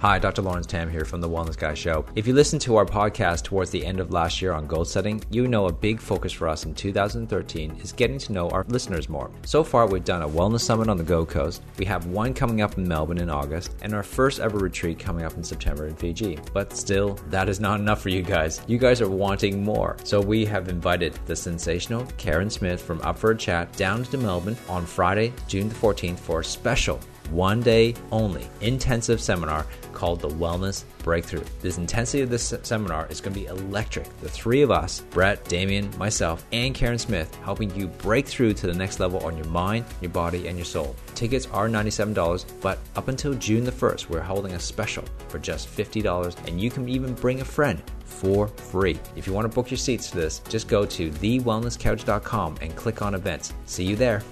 Hi, 0.00 0.18
Dr. 0.18 0.40
Lawrence 0.40 0.64
Tam 0.64 0.88
here 0.88 1.04
from 1.04 1.20
the 1.20 1.28
Wellness 1.28 1.58
Guy 1.58 1.74
Show. 1.74 2.06
If 2.14 2.26
you 2.26 2.32
listened 2.32 2.62
to 2.62 2.76
our 2.76 2.86
podcast 2.86 3.44
towards 3.44 3.68
the 3.68 3.84
end 3.84 4.00
of 4.00 4.12
last 4.12 4.40
year 4.40 4.52
on 4.52 4.66
goal 4.66 4.86
setting, 4.86 5.22
you 5.28 5.46
know 5.46 5.66
a 5.66 5.72
big 5.72 6.00
focus 6.00 6.32
for 6.32 6.48
us 6.48 6.64
in 6.64 6.74
2013 6.74 7.76
is 7.82 7.92
getting 7.92 8.16
to 8.20 8.32
know 8.32 8.48
our 8.48 8.64
listeners 8.68 9.10
more. 9.10 9.30
So 9.44 9.62
far, 9.62 9.86
we've 9.86 10.02
done 10.02 10.22
a 10.22 10.28
wellness 10.28 10.60
summit 10.60 10.88
on 10.88 10.96
the 10.96 11.04
Gold 11.04 11.28
Coast, 11.28 11.60
we 11.76 11.84
have 11.84 12.06
one 12.06 12.32
coming 12.32 12.62
up 12.62 12.78
in 12.78 12.88
Melbourne 12.88 13.18
in 13.18 13.28
August, 13.28 13.74
and 13.82 13.92
our 13.92 14.02
first 14.02 14.40
ever 14.40 14.56
retreat 14.56 14.98
coming 14.98 15.26
up 15.26 15.34
in 15.34 15.44
September 15.44 15.86
in 15.86 15.94
Fiji. 15.94 16.38
But 16.54 16.74
still, 16.74 17.18
that 17.28 17.50
is 17.50 17.60
not 17.60 17.78
enough 17.78 18.00
for 18.00 18.08
you 18.08 18.22
guys. 18.22 18.62
You 18.66 18.78
guys 18.78 19.02
are 19.02 19.10
wanting 19.10 19.62
more. 19.62 19.98
So 20.04 20.18
we 20.18 20.46
have 20.46 20.70
invited 20.70 21.12
the 21.26 21.36
sensational 21.36 22.06
Karen 22.16 22.48
Smith 22.48 22.80
from 22.80 23.02
Up 23.02 23.18
for 23.18 23.32
a 23.32 23.36
Chat 23.36 23.70
down 23.74 24.04
to 24.04 24.16
Melbourne 24.16 24.56
on 24.66 24.86
Friday, 24.86 25.34
June 25.46 25.68
the 25.68 25.74
14th 25.74 26.20
for 26.20 26.40
a 26.40 26.44
special 26.44 26.98
one 27.30 27.60
day 27.60 27.94
only 28.10 28.46
intensive 28.60 29.20
seminar 29.20 29.66
called 29.92 30.20
the 30.20 30.28
Wellness 30.28 30.84
Breakthrough. 31.02 31.44
This 31.60 31.78
intensity 31.78 32.22
of 32.22 32.30
this 32.30 32.54
seminar 32.62 33.06
is 33.10 33.20
going 33.20 33.34
to 33.34 33.40
be 33.40 33.46
electric. 33.46 34.06
The 34.20 34.28
three 34.28 34.62
of 34.62 34.70
us, 34.70 35.00
Brett, 35.10 35.44
Damien, 35.44 35.90
myself, 35.98 36.44
and 36.52 36.74
Karen 36.74 36.98
Smith, 36.98 37.34
helping 37.36 37.74
you 37.74 37.86
break 37.86 38.26
through 38.26 38.54
to 38.54 38.66
the 38.66 38.74
next 38.74 39.00
level 39.00 39.20
on 39.20 39.36
your 39.36 39.46
mind, 39.46 39.84
your 40.00 40.10
body, 40.10 40.48
and 40.48 40.56
your 40.56 40.64
soul. 40.64 40.96
Tickets 41.14 41.46
are 41.52 41.68
$97, 41.68 42.44
but 42.60 42.78
up 42.96 43.08
until 43.08 43.34
June 43.34 43.64
the 43.64 43.72
1st, 43.72 44.08
we're 44.08 44.20
holding 44.20 44.52
a 44.52 44.60
special 44.60 45.04
for 45.28 45.38
just 45.38 45.68
$50, 45.68 46.46
and 46.46 46.60
you 46.60 46.70
can 46.70 46.88
even 46.88 47.14
bring 47.14 47.40
a 47.40 47.44
friend 47.44 47.82
for 48.04 48.48
free. 48.48 48.98
If 49.16 49.26
you 49.26 49.32
want 49.32 49.50
to 49.50 49.54
book 49.54 49.70
your 49.70 49.78
seats 49.78 50.10
to 50.10 50.16
this, 50.16 50.40
just 50.48 50.68
go 50.68 50.84
to 50.84 51.10
thewellnesscouch.com 51.10 52.58
and 52.60 52.76
click 52.76 53.02
on 53.02 53.14
events. 53.14 53.52
See 53.66 53.84
you 53.84 53.96
there. 53.96 54.22